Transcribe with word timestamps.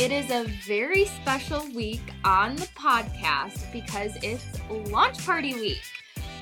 It 0.00 0.12
is 0.12 0.30
a 0.30 0.44
very 0.64 1.06
special 1.06 1.66
week 1.74 2.12
on 2.24 2.54
the 2.54 2.68
podcast 2.76 3.72
because 3.72 4.16
it's 4.22 4.46
launch 4.92 5.18
party 5.26 5.54
week. 5.54 5.82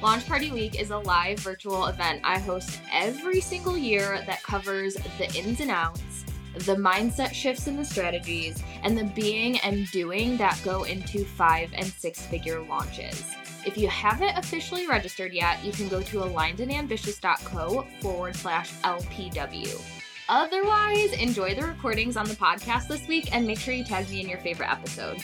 Launch 0.02 0.26
Party 0.26 0.52
Week 0.52 0.78
is 0.78 0.90
a 0.90 0.98
live 0.98 1.38
virtual 1.38 1.86
event 1.86 2.20
I 2.22 2.38
host 2.38 2.78
every 2.92 3.40
single 3.40 3.78
year 3.78 4.22
that 4.26 4.42
covers 4.42 4.92
the 5.16 5.34
ins 5.34 5.60
and 5.60 5.70
outs, 5.70 6.26
the 6.52 6.76
mindset 6.76 7.32
shifts 7.32 7.66
and 7.66 7.78
the 7.78 7.84
strategies, 7.86 8.62
and 8.82 8.96
the 8.96 9.04
being 9.04 9.58
and 9.60 9.90
doing 9.90 10.36
that 10.36 10.60
go 10.62 10.82
into 10.82 11.24
five 11.24 11.70
and 11.72 11.86
six 11.86 12.26
figure 12.26 12.60
launches. 12.60 13.24
If 13.64 13.78
you 13.78 13.88
haven't 13.88 14.36
officially 14.36 14.86
registered 14.86 15.32
yet, 15.32 15.64
you 15.64 15.72
can 15.72 15.88
go 15.88 16.02
to 16.02 16.18
alignedandambitious.co 16.18 17.86
forward 18.02 18.36
slash 18.36 18.74
LPW. 18.82 20.05
Otherwise, 20.28 21.12
enjoy 21.12 21.54
the 21.54 21.62
recordings 21.62 22.16
on 22.16 22.26
the 22.26 22.34
podcast 22.34 22.88
this 22.88 23.06
week 23.06 23.32
and 23.34 23.46
make 23.46 23.58
sure 23.58 23.72
you 23.72 23.84
tag 23.84 24.08
me 24.10 24.20
in 24.20 24.28
your 24.28 24.38
favorite 24.38 24.70
episode. 24.70 25.22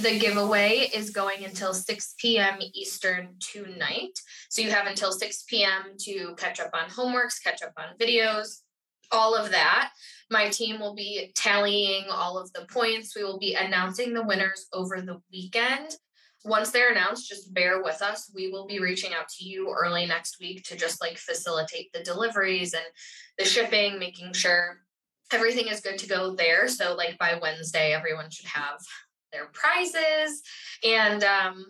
The 0.00 0.18
giveaway 0.18 0.90
is 0.94 1.10
going 1.10 1.44
until 1.44 1.72
6 1.72 2.14
p.m. 2.18 2.58
Eastern 2.74 3.36
tonight. 3.40 4.18
So 4.48 4.60
you 4.62 4.70
have 4.70 4.86
until 4.86 5.10
6 5.12 5.44
p.m. 5.48 5.96
to 6.00 6.34
catch 6.36 6.60
up 6.60 6.70
on 6.74 6.88
homeworks, 6.90 7.42
catch 7.42 7.62
up 7.62 7.72
on 7.76 7.96
videos, 7.98 8.60
all 9.10 9.34
of 9.34 9.50
that. 9.50 9.90
My 10.30 10.48
team 10.50 10.78
will 10.78 10.94
be 10.94 11.32
tallying 11.34 12.04
all 12.10 12.38
of 12.38 12.52
the 12.52 12.66
points. 12.70 13.16
We 13.16 13.24
will 13.24 13.38
be 13.38 13.54
announcing 13.54 14.12
the 14.12 14.24
winners 14.24 14.66
over 14.72 15.00
the 15.00 15.20
weekend. 15.32 15.96
Once 16.44 16.70
they're 16.70 16.90
announced, 16.90 17.28
just 17.28 17.54
bear 17.54 17.82
with 17.82 18.02
us. 18.02 18.30
We 18.34 18.50
will 18.50 18.66
be 18.66 18.78
reaching 18.78 19.14
out 19.14 19.28
to 19.30 19.44
you 19.44 19.74
early 19.74 20.06
next 20.06 20.38
week 20.40 20.62
to 20.64 20.76
just 20.76 21.00
like 21.00 21.16
facilitate 21.16 21.92
the 21.92 22.02
deliveries 22.02 22.74
and 22.74 22.84
the 23.38 23.44
shipping, 23.44 23.98
making 23.98 24.32
sure 24.34 24.80
everything 25.32 25.68
is 25.68 25.80
good 25.80 25.98
to 25.98 26.06
go 26.06 26.34
there. 26.34 26.68
So, 26.68 26.94
like 26.94 27.18
by 27.18 27.38
Wednesday, 27.40 27.92
everyone 27.92 28.30
should 28.30 28.46
have 28.46 28.80
their 29.32 29.46
prizes. 29.46 30.42
And 30.84 31.24
um, 31.24 31.66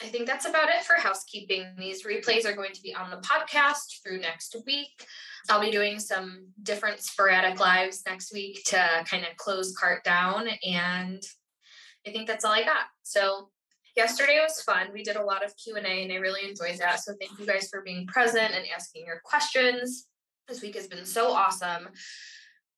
I 0.00 0.06
think 0.06 0.26
that's 0.26 0.46
about 0.46 0.68
it 0.68 0.84
for 0.84 0.94
housekeeping. 0.94 1.64
These 1.76 2.04
replays 2.04 2.46
are 2.46 2.54
going 2.54 2.72
to 2.72 2.82
be 2.82 2.94
on 2.94 3.10
the 3.10 3.16
podcast 3.16 4.02
through 4.02 4.20
next 4.20 4.56
week. 4.66 5.06
I'll 5.50 5.60
be 5.60 5.70
doing 5.70 5.98
some 5.98 6.48
different 6.62 7.00
sporadic 7.00 7.58
lives 7.58 8.02
next 8.06 8.32
week 8.32 8.62
to 8.66 9.04
kind 9.06 9.24
of 9.24 9.36
close 9.36 9.76
cart 9.76 10.04
down. 10.04 10.48
And 10.64 11.22
I 12.06 12.10
think 12.10 12.28
that's 12.28 12.44
all 12.44 12.52
I 12.52 12.62
got. 12.62 12.86
So 13.02 13.50
yesterday 13.98 14.38
was 14.40 14.62
fun. 14.62 14.86
We 14.94 15.02
did 15.02 15.16
a 15.16 15.24
lot 15.24 15.44
of 15.44 15.56
Q&A 15.56 15.80
and 15.80 16.12
I 16.12 16.16
really 16.16 16.48
enjoyed 16.48 16.78
that. 16.78 17.00
So 17.00 17.14
thank 17.20 17.36
you 17.36 17.44
guys 17.44 17.68
for 17.68 17.82
being 17.82 18.06
present 18.06 18.54
and 18.54 18.64
asking 18.72 19.04
your 19.04 19.20
questions. 19.24 20.06
This 20.46 20.62
week 20.62 20.76
has 20.76 20.86
been 20.86 21.04
so 21.04 21.32
awesome. 21.32 21.88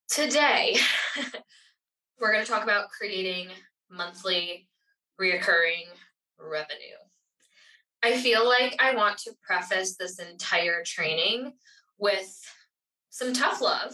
Today, 0.08 0.78
we're 2.18 2.32
going 2.32 2.42
to 2.42 2.50
talk 2.50 2.64
about 2.64 2.88
creating 2.88 3.48
monthly 3.90 4.66
reoccurring 5.20 5.88
revenue. 6.38 6.96
I 8.02 8.16
feel 8.16 8.48
like 8.48 8.74
I 8.80 8.94
want 8.94 9.18
to 9.18 9.32
preface 9.42 9.96
this 9.96 10.18
entire 10.18 10.82
training 10.86 11.52
with 11.98 12.34
some 13.10 13.34
tough 13.34 13.60
love 13.60 13.92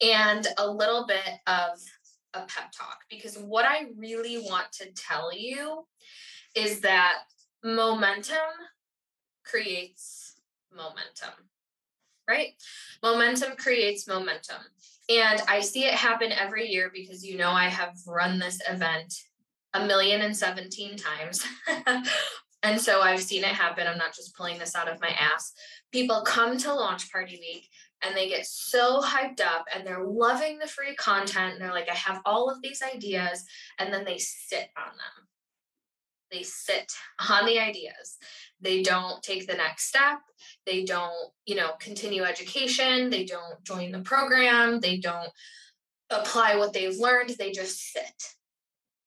and 0.00 0.46
a 0.58 0.70
little 0.70 1.08
bit 1.08 1.40
of 1.48 1.80
a 2.34 2.42
pep 2.42 2.70
talk 2.70 2.98
because 3.10 3.36
what 3.36 3.64
I 3.64 3.86
really 3.96 4.38
want 4.38 4.70
to 4.74 4.86
tell 4.92 5.36
you 5.36 5.86
is 6.56 6.80
that 6.80 7.18
momentum 7.62 8.36
creates 9.44 10.34
momentum, 10.74 11.34
right? 12.28 12.54
Momentum 13.02 13.56
creates 13.56 14.08
momentum. 14.08 14.62
And 15.08 15.40
I 15.48 15.60
see 15.60 15.84
it 15.84 15.94
happen 15.94 16.32
every 16.32 16.66
year 16.66 16.90
because 16.92 17.24
you 17.24 17.36
know 17.36 17.50
I 17.50 17.68
have 17.68 17.94
run 18.06 18.38
this 18.38 18.60
event 18.68 19.14
a 19.74 19.86
million 19.86 20.22
and 20.22 20.36
17 20.36 20.96
times. 20.96 21.46
and 22.62 22.80
so 22.80 23.02
I've 23.02 23.22
seen 23.22 23.44
it 23.44 23.50
happen. 23.50 23.86
I'm 23.86 23.98
not 23.98 24.14
just 24.14 24.34
pulling 24.34 24.58
this 24.58 24.74
out 24.74 24.88
of 24.88 25.00
my 25.00 25.10
ass. 25.10 25.52
People 25.92 26.22
come 26.22 26.58
to 26.58 26.74
launch 26.74 27.12
party 27.12 27.38
week 27.38 27.68
and 28.02 28.16
they 28.16 28.28
get 28.28 28.46
so 28.46 29.00
hyped 29.00 29.40
up 29.40 29.66
and 29.72 29.86
they're 29.86 30.04
loving 30.04 30.58
the 30.58 30.66
free 30.66 30.96
content. 30.96 31.54
And 31.54 31.62
they're 31.62 31.72
like, 31.72 31.88
I 31.88 31.94
have 31.94 32.20
all 32.24 32.50
of 32.50 32.60
these 32.62 32.82
ideas. 32.82 33.44
And 33.78 33.92
then 33.92 34.04
they 34.04 34.18
sit 34.18 34.70
on 34.76 34.88
them. 34.88 35.26
They 36.30 36.42
sit 36.42 36.92
on 37.30 37.46
the 37.46 37.58
ideas. 37.58 38.18
They 38.60 38.82
don't 38.82 39.22
take 39.22 39.46
the 39.46 39.54
next 39.54 39.88
step. 39.88 40.18
They 40.64 40.84
don't 40.84 41.32
you 41.44 41.56
know 41.56 41.72
continue 41.80 42.22
education. 42.22 43.10
They 43.10 43.24
don't 43.24 43.62
join 43.64 43.92
the 43.92 44.00
program. 44.00 44.80
They 44.80 44.98
don't 44.98 45.30
apply 46.10 46.56
what 46.56 46.72
they've 46.72 46.96
learned. 46.96 47.34
They 47.38 47.50
just 47.50 47.92
sit 47.92 48.34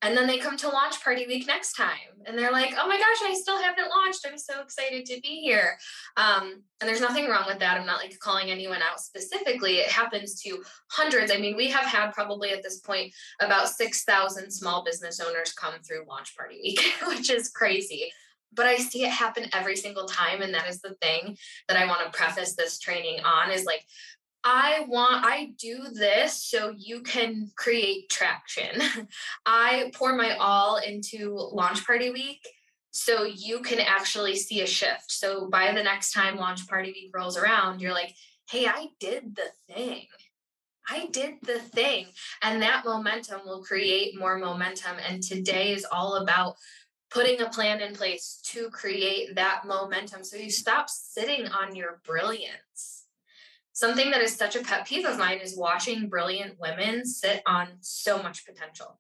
and 0.02 0.16
then 0.16 0.28
they 0.28 0.38
come 0.38 0.56
to 0.58 0.70
launch 0.70 1.04
party 1.04 1.26
week 1.28 1.46
next 1.48 1.74
time. 1.74 1.98
And 2.26 2.38
they're 2.38 2.52
like 2.52 2.74
oh 2.78 2.88
my 2.88 2.98
gosh 2.98 3.30
i 3.30 3.34
still 3.34 3.62
haven't 3.62 3.90
launched. 3.90 4.26
I'm 4.26 4.38
so 4.38 4.62
excited 4.62 5.06
to 5.06 5.20
be 5.22 5.42
here. 5.42 5.78
Um, 6.18 6.64
and 6.80 6.88
there's 6.88 7.02
nothing 7.02 7.28
wrong 7.28 7.46
with 7.48 7.60
that. 7.60 7.80
I'm 7.80 7.86
not 7.86 8.02
like 8.02 8.18
calling 8.20 8.50
anyone 8.50 8.82
out 8.82 9.00
specifically. 9.00 9.78
It 9.78 9.90
happens 9.90 10.42
to 10.42 10.64
hundreds. 10.90 11.32
I 11.32 11.38
mean 11.38 11.56
we 11.56 11.70
have 11.70 11.86
had 11.86 12.12
probably 12.12 12.52
at 12.52 12.64
this 12.64 12.80
point 12.80 13.14
about 13.42 13.70
6000 13.70 14.52
small 14.52 14.84
business 14.84 15.20
owners 15.20 15.54
come 15.54 15.76
through 15.86 16.06
launch 16.08 16.36
party 16.36 16.60
week 16.62 16.82
which 17.08 17.30
is 17.30 17.50
crazy. 17.50 18.12
But 18.52 18.66
I 18.66 18.78
see 18.78 19.04
it 19.04 19.12
happen 19.12 19.46
every 19.54 19.76
single 19.76 20.08
time. 20.08 20.42
And 20.42 20.54
that 20.56 20.68
is 20.68 20.82
the 20.82 20.96
thing 21.02 21.38
that 21.68 21.78
I 21.78 21.86
want 21.86 22.02
to 22.04 22.18
preface 22.18 22.56
this 22.56 22.80
training 22.80 23.20
on 23.24 23.52
is 23.52 23.64
like, 23.64 23.86
I 24.44 24.86
want, 24.88 25.26
I 25.26 25.52
do 25.58 25.84
this 25.94 26.42
so 26.44 26.74
you 26.78 27.02
can 27.02 27.52
create 27.56 28.10
traction. 28.10 28.82
I 29.46 29.92
pour 29.94 30.16
my 30.16 30.36
all 30.38 30.78
into 30.78 31.34
launch 31.36 31.86
party 31.86 32.10
week 32.10 32.48
so 32.92 33.24
you 33.24 33.60
can 33.60 33.80
actually 33.80 34.36
see 34.36 34.62
a 34.62 34.68
shift. 34.68 35.12
So 35.12 35.50
by 35.50 35.74
the 35.74 35.84
next 35.84 36.12
time 36.12 36.38
launch 36.38 36.68
party 36.68 36.92
week 36.92 37.12
rolls 37.14 37.38
around, 37.38 37.82
you're 37.82 37.94
like, 37.94 38.16
hey, 38.50 38.66
I 38.66 38.88
did 39.00 39.36
the 39.36 39.74
thing. 39.74 40.08
I 40.90 41.08
did 41.12 41.36
the 41.44 41.60
thing. 41.60 42.08
And 42.42 42.62
that 42.62 42.84
momentum 42.86 43.42
will 43.46 43.62
create 43.62 44.18
more 44.18 44.40
momentum. 44.40 44.98
And 45.08 45.22
today 45.22 45.74
is 45.74 45.86
all 45.92 46.16
about 46.16 46.56
putting 47.12 47.42
a 47.42 47.50
plan 47.50 47.82
in 47.82 47.94
place 47.96 48.40
to 48.46 48.70
create 48.70 49.36
that 49.36 49.66
momentum 49.66 50.24
so 50.24 50.38
you 50.38 50.52
stop 50.52 50.90
sitting 50.90 51.48
on 51.48 51.76
your 51.76 52.02
brilliance. 52.06 52.99
Something 53.80 54.12
that 54.12 54.20
is 54.20 54.36
such 54.36 54.58
a 54.58 54.62
pet 54.62 54.86
peeve 54.86 55.06
of 55.06 55.18
mine 55.18 55.38
is 55.38 55.56
watching 55.56 56.10
brilliant 56.10 56.60
women 56.60 57.06
sit 57.06 57.42
on 57.46 57.70
so 57.80 58.22
much 58.22 58.46
potential. 58.46 59.00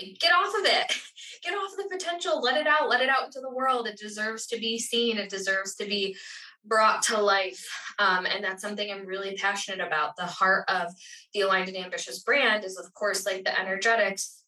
Like, 0.00 0.16
get 0.20 0.30
off 0.30 0.54
of 0.56 0.64
it. 0.64 0.92
Get 1.42 1.54
off 1.54 1.72
the 1.76 1.88
potential. 1.90 2.40
Let 2.40 2.56
it 2.56 2.68
out. 2.68 2.88
Let 2.88 3.00
it 3.00 3.08
out 3.08 3.24
into 3.24 3.40
the 3.40 3.50
world. 3.50 3.88
It 3.88 3.98
deserves 3.98 4.46
to 4.46 4.58
be 4.60 4.78
seen. 4.78 5.18
It 5.18 5.28
deserves 5.28 5.74
to 5.74 5.86
be 5.86 6.16
brought 6.64 7.02
to 7.04 7.20
life. 7.20 7.66
Um, 7.98 8.24
and 8.24 8.44
that's 8.44 8.62
something 8.62 8.92
I'm 8.92 9.06
really 9.06 9.34
passionate 9.34 9.84
about. 9.84 10.14
The 10.16 10.26
heart 10.26 10.66
of 10.68 10.94
the 11.34 11.40
Aligned 11.40 11.66
and 11.70 11.78
Ambitious 11.78 12.20
brand 12.20 12.64
is, 12.64 12.78
of 12.78 12.94
course, 12.94 13.26
like 13.26 13.42
the 13.42 13.60
energetics 13.60 14.44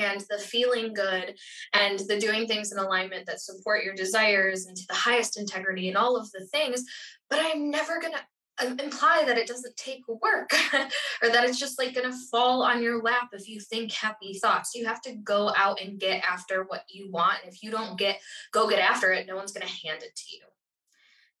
and 0.00 0.20
the 0.30 0.38
feeling 0.38 0.94
good 0.94 1.36
and 1.72 2.00
the 2.00 2.18
doing 2.18 2.48
things 2.48 2.72
in 2.72 2.78
alignment 2.78 3.26
that 3.26 3.40
support 3.40 3.84
your 3.84 3.94
desires 3.94 4.66
and 4.66 4.76
to 4.76 4.86
the 4.88 4.94
highest 4.94 5.38
integrity 5.38 5.88
and 5.88 5.96
all 5.96 6.16
of 6.16 6.30
the 6.32 6.46
things 6.46 6.84
but 7.28 7.38
i'm 7.42 7.70
never 7.70 8.00
going 8.00 8.12
to 8.12 8.20
imply 8.60 9.24
that 9.26 9.38
it 9.38 9.46
doesn't 9.46 9.76
take 9.76 10.02
work 10.06 10.50
or 11.22 11.30
that 11.30 11.44
it's 11.44 11.58
just 11.58 11.78
like 11.78 11.94
going 11.94 12.10
to 12.10 12.16
fall 12.30 12.62
on 12.62 12.82
your 12.82 13.02
lap 13.02 13.30
if 13.32 13.48
you 13.48 13.58
think 13.58 13.90
happy 13.90 14.34
thoughts 14.34 14.74
you 14.74 14.84
have 14.84 15.00
to 15.00 15.14
go 15.14 15.52
out 15.56 15.80
and 15.80 15.98
get 15.98 16.22
after 16.22 16.64
what 16.64 16.84
you 16.88 17.10
want 17.10 17.38
and 17.42 17.52
if 17.52 17.62
you 17.62 17.70
don't 17.70 17.98
get 17.98 18.20
go 18.52 18.68
get 18.68 18.78
after 18.78 19.10
it 19.10 19.26
no 19.26 19.34
one's 19.34 19.52
going 19.52 19.66
to 19.66 19.86
hand 19.86 20.02
it 20.02 20.14
to 20.14 20.24
you 20.36 20.42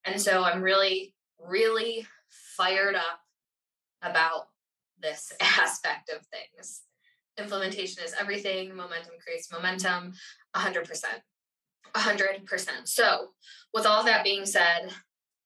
and 0.06 0.20
so 0.20 0.42
i'm 0.42 0.62
really 0.62 1.14
really 1.38 2.06
fired 2.30 2.94
up 2.94 3.20
about 4.00 4.48
this 4.98 5.32
aspect 5.40 6.10
of 6.10 6.26
things 6.26 6.82
implementation 7.38 8.02
is 8.04 8.14
everything. 8.18 8.74
Momentum 8.74 9.14
creates 9.22 9.50
momentum 9.52 10.12
100%. 10.54 11.04
100%. 11.94 12.68
So, 12.84 13.28
with 13.74 13.86
all 13.86 14.04
that 14.04 14.24
being 14.24 14.46
said, 14.46 14.90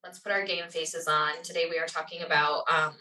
let's 0.06 0.20
put 0.20 0.31
our 0.31 0.44
game 0.44 0.69
faces 0.69 1.08
on. 1.08 1.43
Today 1.43 1.67
we 1.69 1.81
are 1.81 1.87
talking 1.87 2.23
about 2.23 2.62
um, 2.73 2.94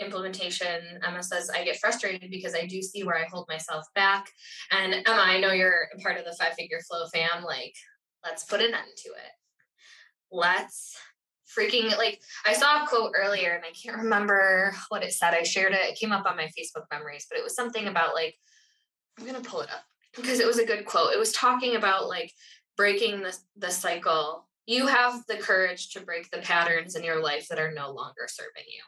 implementation. 0.00 1.00
Emma 1.02 1.22
says, 1.22 1.48
I 1.48 1.64
get 1.64 1.78
frustrated 1.78 2.30
because 2.30 2.54
I 2.54 2.66
do 2.66 2.82
see 2.82 3.04
where 3.04 3.16
I 3.16 3.24
hold 3.24 3.48
myself 3.48 3.86
back. 3.94 4.28
And 4.70 4.92
Emma, 4.92 5.22
I 5.22 5.40
know 5.40 5.52
you're 5.52 5.88
part 6.02 6.18
of 6.18 6.26
the 6.26 6.36
five 6.38 6.52
figure 6.52 6.80
flow 6.86 7.06
fam. 7.06 7.42
Like, 7.42 7.72
let's 8.22 8.44
put 8.44 8.60
an 8.60 8.74
end 8.74 8.96
to 8.98 9.08
it. 9.08 9.32
Let's 10.30 10.98
freaking 11.58 11.96
like 11.96 12.20
I 12.44 12.52
saw 12.52 12.82
a 12.82 12.86
quote 12.86 13.12
earlier 13.16 13.52
and 13.52 13.64
I 13.64 13.70
can't 13.70 14.02
remember 14.02 14.74
what 14.90 15.02
it 15.02 15.14
said. 15.14 15.32
I 15.32 15.42
shared 15.42 15.72
it. 15.72 15.88
It 15.88 15.98
came 15.98 16.12
up 16.12 16.26
on 16.26 16.36
my 16.36 16.48
Facebook 16.48 16.84
memories, 16.92 17.26
but 17.30 17.38
it 17.38 17.44
was 17.44 17.54
something 17.54 17.86
about 17.86 18.14
like 18.14 18.34
I'm 19.18 19.24
gonna 19.24 19.40
pull 19.40 19.62
it 19.62 19.70
up 19.70 19.84
because 20.14 20.40
it 20.40 20.46
was 20.46 20.58
a 20.58 20.66
good 20.66 20.84
quote. 20.84 21.14
It 21.14 21.18
was 21.18 21.32
talking 21.32 21.76
about 21.76 22.08
like 22.08 22.30
breaking 22.76 23.22
the 23.22 23.34
the 23.56 23.70
cycle. 23.70 24.45
You 24.66 24.88
have 24.88 25.24
the 25.28 25.36
courage 25.36 25.90
to 25.90 26.00
break 26.00 26.30
the 26.30 26.38
patterns 26.38 26.96
in 26.96 27.04
your 27.04 27.22
life 27.22 27.46
that 27.48 27.58
are 27.58 27.72
no 27.72 27.92
longer 27.92 28.26
serving 28.28 28.64
you. 28.66 28.82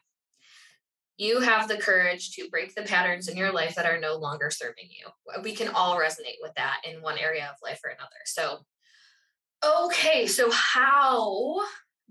you 1.19 1.41
have 1.41 1.67
the 1.67 1.77
courage 1.77 2.31
to 2.31 2.49
break 2.49 2.75
the 2.75 2.83
patterns 2.83 3.27
in 3.29 3.37
your 3.37 3.53
life 3.53 3.75
that 3.75 3.87
are 3.87 3.99
no 4.01 4.15
longer 4.17 4.51
serving 4.51 4.89
you. 4.89 5.09
We 5.43 5.53
can 5.53 5.69
all 5.69 5.99
resonate 5.99 6.39
with 6.41 6.55
that 6.55 6.81
in 6.89 7.03
one 7.03 7.19
area 7.19 7.51
of 7.51 7.57
life 7.63 7.81
or 7.85 7.91
another. 7.91 8.23
So, 8.25 8.61
okay, 9.85 10.29
so 10.29 10.49
how 10.53 11.61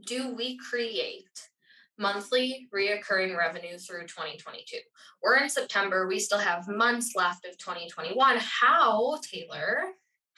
do 0.05 0.35
we 0.35 0.57
create 0.57 1.29
monthly 1.97 2.67
reoccurring 2.75 3.37
revenue 3.37 3.77
through 3.77 4.07
2022? 4.07 4.77
We're 5.23 5.37
in 5.37 5.49
September, 5.49 6.05
we 6.05 6.19
still 6.19 6.37
have 6.37 6.67
months 6.67 7.13
left 7.15 7.45
of 7.45 7.57
2021. 7.57 8.37
How, 8.39 9.17
Taylor, 9.23 9.85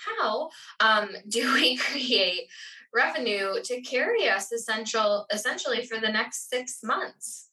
how 0.05 0.49
um, 0.79 1.09
do 1.29 1.53
we 1.53 1.77
create 1.77 2.47
revenue 2.93 3.61
to 3.63 3.81
carry 3.81 4.27
us 4.27 4.51
essential 4.51 5.25
essentially 5.31 5.85
for 5.85 5.99
the 5.99 6.09
next 6.09 6.49
six 6.49 6.79
months? 6.83 7.49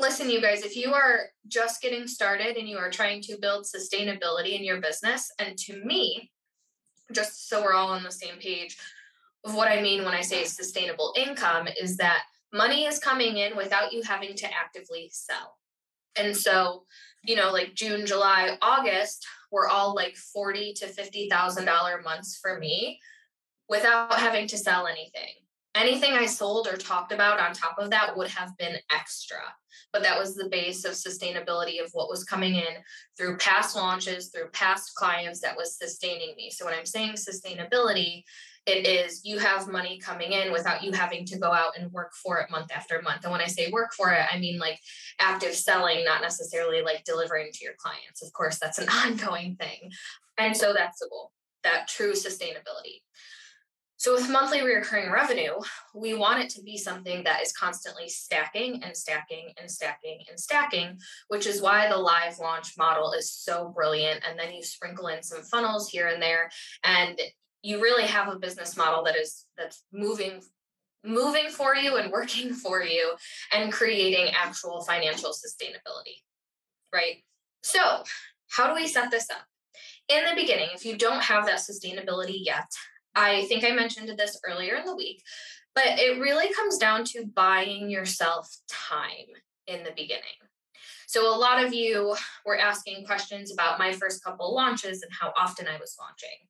listen, 0.00 0.30
you 0.30 0.40
guys, 0.40 0.62
if 0.62 0.76
you 0.76 0.92
are 0.92 1.26
just 1.46 1.82
getting 1.82 2.06
started 2.06 2.56
and 2.56 2.68
you 2.68 2.78
are 2.78 2.90
trying 2.90 3.20
to 3.22 3.36
build 3.40 3.66
sustainability 3.66 4.56
in 4.56 4.64
your 4.64 4.80
business, 4.80 5.30
and 5.38 5.56
to 5.58 5.84
me, 5.84 6.30
just 7.12 7.48
so 7.48 7.62
we're 7.62 7.74
all 7.74 7.88
on 7.88 8.02
the 8.02 8.10
same 8.10 8.36
page 8.40 8.78
of 9.44 9.54
what 9.54 9.68
I 9.68 9.80
mean 9.80 10.04
when 10.04 10.14
I 10.14 10.20
say 10.20 10.44
sustainable 10.44 11.14
income, 11.16 11.68
is 11.80 11.96
that 11.98 12.22
money 12.52 12.86
is 12.86 12.98
coming 12.98 13.36
in 13.36 13.56
without 13.56 13.92
you 13.92 14.02
having 14.02 14.34
to 14.36 14.46
actively 14.46 15.10
sell. 15.12 15.56
And 16.16 16.36
so, 16.36 16.84
you 17.22 17.36
know, 17.36 17.52
like 17.52 17.74
June, 17.74 18.06
July, 18.06 18.56
August 18.60 19.26
were 19.50 19.68
all 19.68 19.94
like 19.94 20.16
forty 20.16 20.72
to 20.74 20.86
fifty 20.86 21.28
thousand 21.28 21.64
dollar 21.64 22.02
months 22.02 22.38
for 22.40 22.58
me 22.58 23.00
without 23.68 24.18
having 24.18 24.46
to 24.48 24.58
sell 24.58 24.86
anything 24.86 25.34
anything 25.74 26.12
I 26.12 26.26
sold 26.26 26.66
or 26.66 26.76
talked 26.76 27.12
about 27.12 27.40
on 27.40 27.54
top 27.54 27.78
of 27.78 27.90
that 27.90 28.16
would 28.16 28.28
have 28.28 28.56
been 28.58 28.76
extra. 28.92 29.38
But 29.92 30.02
that 30.02 30.18
was 30.18 30.34
the 30.34 30.48
base 30.48 30.84
of 30.84 30.92
sustainability 30.92 31.82
of 31.82 31.90
what 31.92 32.08
was 32.08 32.24
coming 32.24 32.54
in 32.54 32.74
through 33.16 33.38
past 33.38 33.76
launches, 33.76 34.28
through 34.28 34.50
past 34.50 34.94
clients 34.94 35.40
that 35.40 35.56
was 35.56 35.78
sustaining 35.78 36.34
me. 36.36 36.50
So 36.50 36.64
when 36.64 36.74
I'm 36.74 36.86
saying 36.86 37.14
sustainability, 37.14 38.24
it 38.66 38.86
is 38.86 39.22
you 39.24 39.38
have 39.38 39.68
money 39.68 39.98
coming 39.98 40.32
in 40.32 40.52
without 40.52 40.82
you 40.82 40.92
having 40.92 41.24
to 41.26 41.38
go 41.38 41.52
out 41.52 41.72
and 41.78 41.90
work 41.92 42.12
for 42.14 42.38
it 42.38 42.50
month 42.50 42.70
after 42.74 43.00
month. 43.02 43.24
And 43.24 43.32
when 43.32 43.40
I 43.40 43.46
say 43.46 43.70
work 43.70 43.92
for 43.96 44.12
it, 44.12 44.26
I 44.30 44.38
mean 44.38 44.58
like 44.58 44.78
active 45.18 45.54
selling, 45.54 46.04
not 46.04 46.22
necessarily 46.22 46.82
like 46.82 47.04
delivering 47.04 47.50
to 47.52 47.64
your 47.64 47.74
clients. 47.78 48.22
Of 48.22 48.32
course, 48.32 48.58
that's 48.58 48.78
an 48.78 48.88
ongoing 49.04 49.56
thing. 49.56 49.90
And 50.38 50.56
so 50.56 50.72
that's 50.72 51.00
the 51.00 51.08
goal, 51.10 51.32
that 51.64 51.88
true 51.88 52.12
sustainability. 52.12 53.02
So 54.00 54.14
with 54.14 54.30
monthly 54.30 54.64
recurring 54.64 55.12
revenue, 55.12 55.52
we 55.94 56.14
want 56.14 56.42
it 56.42 56.48
to 56.52 56.62
be 56.62 56.78
something 56.78 57.22
that 57.24 57.42
is 57.42 57.52
constantly 57.52 58.08
stacking 58.08 58.82
and 58.82 58.96
stacking 58.96 59.52
and 59.60 59.70
stacking 59.70 60.24
and 60.26 60.40
stacking, 60.40 60.98
which 61.28 61.46
is 61.46 61.60
why 61.60 61.86
the 61.86 61.98
live 61.98 62.38
launch 62.38 62.78
model 62.78 63.12
is 63.12 63.30
so 63.30 63.68
brilliant. 63.68 64.22
And 64.26 64.38
then 64.38 64.54
you 64.54 64.62
sprinkle 64.62 65.08
in 65.08 65.22
some 65.22 65.42
funnels 65.42 65.90
here 65.90 66.06
and 66.06 66.22
there, 66.22 66.50
and 66.82 67.20
you 67.62 67.80
really 67.80 68.06
have 68.06 68.28
a 68.28 68.38
business 68.38 68.76
model 68.76 69.04
that 69.04 69.16
is 69.16 69.46
that's 69.56 69.84
moving 69.92 70.42
moving 71.04 71.48
for 71.48 71.74
you 71.74 71.96
and 71.96 72.12
working 72.12 72.52
for 72.64 72.82
you 72.82 73.12
and 73.52 73.72
creating 73.72 74.32
actual 74.34 74.82
financial 74.82 75.30
sustainability. 75.30 76.22
Right? 76.92 77.24
So, 77.62 78.02
how 78.50 78.68
do 78.68 78.74
we 78.74 78.88
set 78.88 79.10
this 79.10 79.30
up? 79.30 79.44
In 80.08 80.24
the 80.24 80.40
beginning, 80.40 80.70
if 80.74 80.84
you 80.84 80.96
don't 80.96 81.22
have 81.22 81.46
that 81.46 81.60
sustainability 81.60 82.38
yet, 82.44 82.66
I 83.14 83.44
think 83.44 83.64
I 83.64 83.70
mentioned 83.70 84.08
this 84.18 84.40
earlier 84.48 84.74
in 84.74 84.84
the 84.84 84.96
week, 84.96 85.22
but 85.74 85.84
it 85.86 86.20
really 86.20 86.52
comes 86.52 86.78
down 86.78 87.04
to 87.04 87.26
buying 87.26 87.88
yourself 87.88 88.48
time 88.68 89.28
in 89.66 89.84
the 89.84 89.92
beginning. 89.92 90.22
So, 91.06 91.32
a 91.32 91.38
lot 91.38 91.64
of 91.64 91.72
you 91.72 92.16
were 92.44 92.58
asking 92.58 93.04
questions 93.06 93.52
about 93.52 93.78
my 93.78 93.92
first 93.92 94.24
couple 94.24 94.52
launches 94.54 95.02
and 95.02 95.12
how 95.12 95.32
often 95.38 95.68
I 95.68 95.78
was 95.78 95.96
launching. 96.00 96.48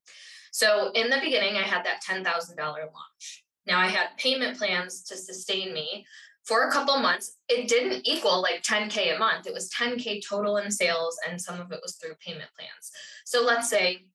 So, 0.50 0.90
in 0.94 1.10
the 1.10 1.18
beginning, 1.22 1.56
I 1.56 1.62
had 1.62 1.84
that 1.84 2.02
$10,000 2.02 2.58
launch. 2.58 3.44
Now, 3.66 3.78
I 3.78 3.86
had 3.86 4.16
payment 4.16 4.58
plans 4.58 5.02
to 5.04 5.16
sustain 5.16 5.72
me 5.72 6.06
for 6.44 6.68
a 6.68 6.72
couple 6.72 6.98
months. 6.98 7.36
It 7.48 7.68
didn't 7.68 8.08
equal 8.08 8.42
like 8.42 8.62
10K 8.62 9.14
a 9.14 9.18
month, 9.18 9.46
it 9.46 9.54
was 9.54 9.70
10K 9.70 10.22
total 10.28 10.56
in 10.56 10.70
sales, 10.70 11.18
and 11.28 11.40
some 11.40 11.60
of 11.60 11.70
it 11.72 11.80
was 11.82 11.96
through 11.96 12.14
payment 12.24 12.50
plans. 12.56 12.90
So, 13.24 13.42
let's 13.42 13.68
say 13.68 14.06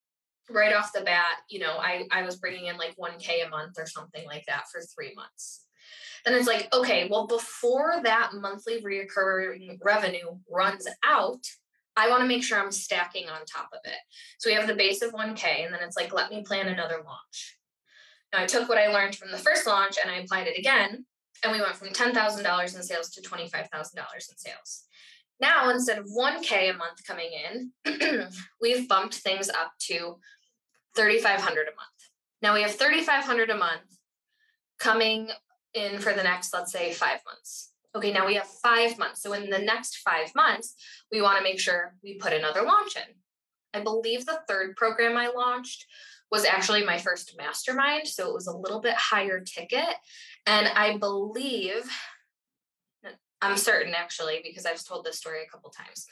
right 0.50 0.76
off 0.76 0.94
the 0.94 1.02
bat, 1.02 1.38
you 1.50 1.60
know, 1.60 1.78
I, 1.78 2.06
I 2.12 2.24
was 2.24 2.36
bringing 2.36 2.68
in 2.68 2.78
like 2.78 2.96
1K 2.98 3.46
a 3.46 3.50
month 3.50 3.78
or 3.80 3.88
something 3.88 4.26
like 4.26 4.46
that 4.48 4.66
for 4.72 4.82
three 4.82 5.14
months. 5.16 5.66
Then 6.26 6.34
it's 6.34 6.48
like, 6.48 6.74
okay, 6.74 7.08
well, 7.10 7.28
before 7.28 8.02
that 8.04 8.32
monthly 8.34 8.82
reoccurring 8.82 9.78
revenue 9.84 10.38
runs 10.52 10.88
out, 11.06 11.46
I 11.98 12.10
want 12.10 12.22
to 12.22 12.28
make 12.28 12.44
sure 12.44 12.60
I'm 12.60 12.72
stacking 12.72 13.30
on 13.30 13.46
top 13.46 13.70
of 13.74 13.80
it. 13.86 13.98
So 14.40 14.50
we 14.50 14.56
have 14.56 14.68
the 14.68 14.76
base 14.76 15.02
of 15.02 15.14
1K, 15.14 15.64
and 15.64 15.74
then 15.74 15.82
it's 15.82 15.96
like, 15.96 16.14
let 16.14 16.30
me 16.30 16.44
plan 16.44 16.68
another 16.68 16.98
launch. 17.06 17.58
Now 18.34 18.42
I 18.42 18.46
took 18.46 18.68
what 18.68 18.78
I 18.78 18.88
learned 18.88 19.16
from 19.16 19.32
the 19.32 19.38
first 19.38 19.66
launch 19.66 19.96
and 20.02 20.12
I 20.12 20.20
applied 20.20 20.48
it 20.48 20.60
again, 20.60 21.06
and 21.44 21.52
we 21.52 21.62
went 21.62 21.76
from 21.76 21.90
$10,000 21.90 22.76
in 22.76 22.84
sales 22.84 23.10
to 23.12 23.22
$25,000 23.22 23.70
in 23.70 24.38
sales. 24.38 24.84
Now, 25.40 25.70
instead 25.70 25.98
of 25.98 26.06
1K 26.06 26.74
a 26.74 26.78
month 26.78 27.06
coming 27.06 27.30
in, 27.86 28.30
we've 28.62 28.88
bumped 28.88 29.16
things 29.16 29.50
up 29.50 29.74
to 29.82 30.18
3500 30.96 31.68
a 31.68 31.72
month. 31.72 31.80
Now 32.42 32.54
we 32.54 32.62
have 32.62 32.72
3500 32.72 33.50
a 33.50 33.58
month 33.58 33.82
coming 34.80 35.30
in 35.74 36.00
for 36.00 36.14
the 36.14 36.24
next, 36.24 36.54
let's 36.54 36.72
say, 36.72 36.94
five 36.94 37.20
months. 37.26 37.72
Okay, 37.96 38.12
now 38.12 38.26
we 38.26 38.36
have 38.36 38.48
five 38.48 38.98
months. 38.98 39.22
So 39.22 39.34
in 39.34 39.50
the 39.50 39.60
next 39.60 39.98
five 39.98 40.34
months, 40.36 40.76
we 41.12 41.22
want 41.22 41.38
to 41.38 41.44
make 41.44 41.60
sure 41.60 41.96
we 42.04 42.16
put 42.16 42.34
another 42.34 42.62
launch 42.62 42.96
in. 42.96 43.14
I 43.74 43.84
believe 43.84 44.26
the 44.26 44.40
third 44.48 44.76
program 44.76 45.18
I 45.18 45.28
launched 45.28 45.86
was 46.32 46.46
actually 46.46 46.84
my 46.84 46.98
first 46.98 47.36
mastermind. 47.38 48.08
So 48.08 48.28
it 48.28 48.34
was 48.34 48.48
a 48.48 48.58
little 48.58 48.82
bit 48.82 48.96
higher 48.96 49.40
ticket. 49.40 49.96
And 50.46 50.68
I 50.68 50.98
believe, 50.98 51.90
I'm 53.42 53.58
certain 53.58 53.94
actually, 53.94 54.42
because 54.44 54.66
I've 54.66 54.84
told 54.84 55.06
this 55.06 55.18
story 55.18 55.40
a 55.44 55.50
couple 55.50 55.70
times. 55.70 56.06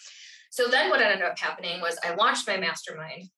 So 0.52 0.68
then 0.68 0.90
what 0.90 1.02
ended 1.02 1.26
up 1.26 1.38
happening 1.38 1.82
was 1.82 1.98
I 2.04 2.14
launched 2.16 2.48
my 2.48 2.58
mastermind 2.58 3.30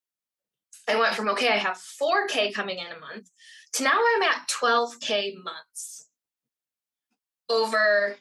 I 0.87 0.95
went 0.95 1.15
from, 1.15 1.29
okay, 1.29 1.49
I 1.49 1.57
have 1.57 1.77
4K 1.77 2.53
coming 2.53 2.77
in 2.77 2.85
a 2.85 2.99
month 2.99 3.29
to 3.73 3.83
now 3.83 3.99
I'm 4.15 4.23
at 4.23 4.47
12K 4.49 5.33
months 5.43 6.07
over 7.49 8.15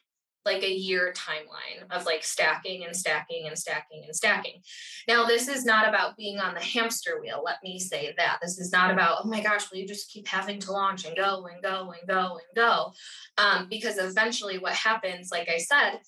like 0.45 0.63
a 0.63 0.73
year 0.73 1.13
timeline 1.17 1.91
of 1.91 2.07
like 2.07 2.23
stacking 2.23 2.85
and 2.85 2.95
stacking 2.95 3.47
and 3.47 3.59
stacking 3.59 4.03
and 4.05 4.15
stacking. 4.15 4.61
Now, 5.09 5.25
this 5.25 5.49
is 5.49 5.65
not 5.65 5.89
about 5.89 6.17
being 6.17 6.39
on 6.39 6.55
the 6.55 6.61
hamster 6.61 7.21
wheel. 7.21 7.43
Let 7.45 7.63
me 7.63 7.79
say 7.79 8.15
that. 8.17 8.39
This 8.43 8.59
is 8.59 8.73
not 8.73 8.93
about, 8.93 9.19
oh 9.25 9.29
my 9.29 9.43
gosh, 9.43 9.71
will 9.71 9.79
you 9.79 9.89
just 9.89 10.11
keep 10.11 10.29
having 10.29 10.59
to 10.61 10.73
launch 10.73 11.05
and 11.05 11.17
go 11.17 11.47
and 11.47 11.63
go 11.63 11.93
and 11.99 12.09
go 12.09 12.33
and 12.35 12.57
go? 12.57 12.93
Um, 13.39 13.69
because 13.69 13.99
eventually, 13.99 14.59
what 14.59 14.73
happens, 14.73 15.31
like 15.31 15.49
I 15.49 15.59
said, 15.59 16.01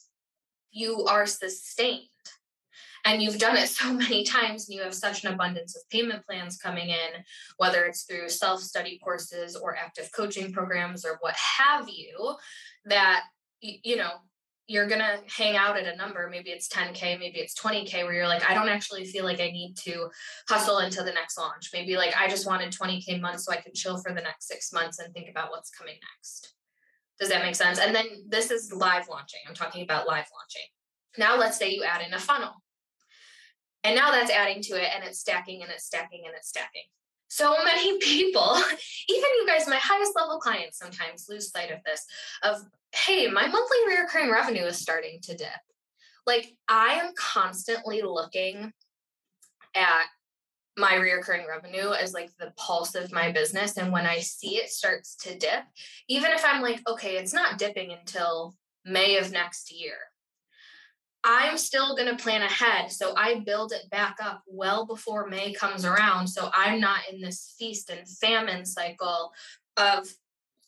you 0.71 1.05
are 1.05 1.26
sustained 1.26 2.09
and 3.07 3.23
you've 3.23 3.38
done 3.38 3.57
it 3.57 3.69
so 3.69 3.93
many 3.93 4.25
times 4.25 4.69
and 4.69 4.76
you 4.76 4.83
have 4.83 4.95
such 4.95 5.25
an 5.25 5.33
abundance 5.33 5.75
of 5.75 5.88
payment 5.88 6.26
plans 6.26 6.59
coming 6.59 6.90
in 6.90 7.25
whether 7.57 7.85
it's 7.85 8.02
through 8.02 8.28
self-study 8.28 9.00
courses 9.02 9.57
or 9.57 9.76
active 9.76 10.11
coaching 10.14 10.52
programs 10.52 11.05
or 11.05 11.16
what 11.21 11.35
have 11.37 11.88
you 11.88 12.35
that 12.85 13.23
you 13.82 13.96
know 13.96 14.11
you're 14.68 14.88
going 14.88 15.00
to 15.00 15.20
hang 15.28 15.56
out 15.56 15.76
at 15.76 15.87
a 15.87 15.96
number 15.96 16.28
maybe 16.30 16.50
it's 16.50 16.68
10k 16.68 17.18
maybe 17.18 17.38
it's 17.38 17.58
20k 17.58 18.02
where 18.04 18.12
you're 18.12 18.26
like 18.26 18.49
i 18.50 18.54
don't 18.54 18.68
actually 18.68 19.04
feel 19.04 19.25
like 19.25 19.40
i 19.40 19.50
need 19.50 19.76
to 19.76 20.08
hustle 20.49 20.78
into 20.78 21.02
the 21.02 21.12
next 21.12 21.38
launch. 21.38 21.70
Maybe 21.73 21.96
like 21.96 22.14
i 22.18 22.28
just 22.28 22.46
wanted 22.46 22.73
20k 22.73 23.20
months 23.20 23.44
so 23.44 23.52
i 23.52 23.56
could 23.56 23.75
chill 23.75 23.99
for 23.99 24.12
the 24.12 24.20
next 24.20 24.49
6 24.49 24.73
months 24.73 24.99
and 24.99 25.12
think 25.14 25.28
about 25.30 25.50
what's 25.50 25.70
coming 25.70 25.94
next. 26.16 26.54
Does 27.18 27.30
that 27.30 27.42
make 27.42 27.54
sense? 27.54 27.78
And 27.78 27.94
then 27.94 28.06
this 28.28 28.50
is 28.50 28.73
live 28.73 29.08
launching. 29.08 29.40
I'm 29.49 29.54
talking 29.54 29.82
about 29.82 30.06
live 30.06 30.26
launching. 30.37 30.68
Now 31.16 31.38
let's 31.38 31.56
say 31.56 31.70
you 31.70 31.82
add 31.82 32.06
in 32.06 32.12
a 32.12 32.18
funnel. 32.18 32.52
And 33.85 33.94
now 33.94 34.11
that's 34.11 34.30
adding 34.30 34.62
to 34.62 34.75
it 34.75 34.90
and 34.94 35.04
it's 35.04 35.20
stacking 35.20 35.62
and 35.62 35.70
it's 35.70 35.87
stacking 35.87 36.25
and 36.26 36.35
it's 36.37 36.49
stacking. 36.49 36.82
So 37.28 37.56
many 37.64 37.99
people, 38.00 38.56
even 39.09 39.30
you 39.38 39.45
guys, 39.47 39.66
my 39.66 39.76
highest 39.76 40.12
level 40.16 40.38
clients 40.38 40.78
sometimes 40.78 41.26
lose 41.28 41.50
sight 41.50 41.71
of 41.71 41.78
this 41.85 42.04
of, 42.42 42.62
hey, 42.95 43.28
my 43.28 43.47
monthly 43.47 43.78
recurring 43.88 44.30
revenue 44.30 44.64
is 44.64 44.78
starting 44.78 45.21
to 45.23 45.37
dip. 45.37 45.49
Like 46.26 46.56
I 46.68 46.95
am 46.95 47.12
constantly 47.16 48.02
looking 48.02 48.73
at 49.75 50.04
my 50.76 50.95
recurring 50.97 51.47
revenue 51.49 51.92
as 51.92 52.12
like 52.12 52.30
the 52.38 52.52
pulse 52.56 52.95
of 52.95 53.12
my 53.12 53.33
business. 53.33 53.78
And 53.78 53.92
when 53.92 54.06
I 54.06 54.18
see 54.18 54.56
it 54.56 54.71
starts 54.71 55.16
to 55.23 55.37
dip, 55.37 55.64
even 56.09 56.33
if 56.33 56.45
I'm 56.45 56.62
like, 56.62 56.80
okay, 56.88 57.16
it's 57.16 57.33
not 57.33 57.59
dipping 57.59 57.92
until 57.92 58.54
May 58.85 59.16
of 59.16 59.33
next 59.33 59.73
year, 59.73 59.95
I'm 61.28 61.59
still 61.59 61.97
going 61.97 62.09
to 62.09 62.23
plan 62.23 62.42
ahead. 62.42 62.92
So 62.92 63.12
I 63.16 63.40
build 63.40 63.73
it 63.73 63.90
back 63.90 64.18
up 64.23 64.45
well 64.47 64.87
before 64.87 65.26
May 65.26 65.52
comes 65.52 65.85
around. 65.85 66.28
So 66.28 66.50
I'm 66.54 66.78
not 66.80 67.00
in 67.12 67.21
this 67.21 67.56
feast 67.59 67.90
and 67.90 68.09
famine 68.09 68.64
cycle 68.64 69.33
of 69.76 70.09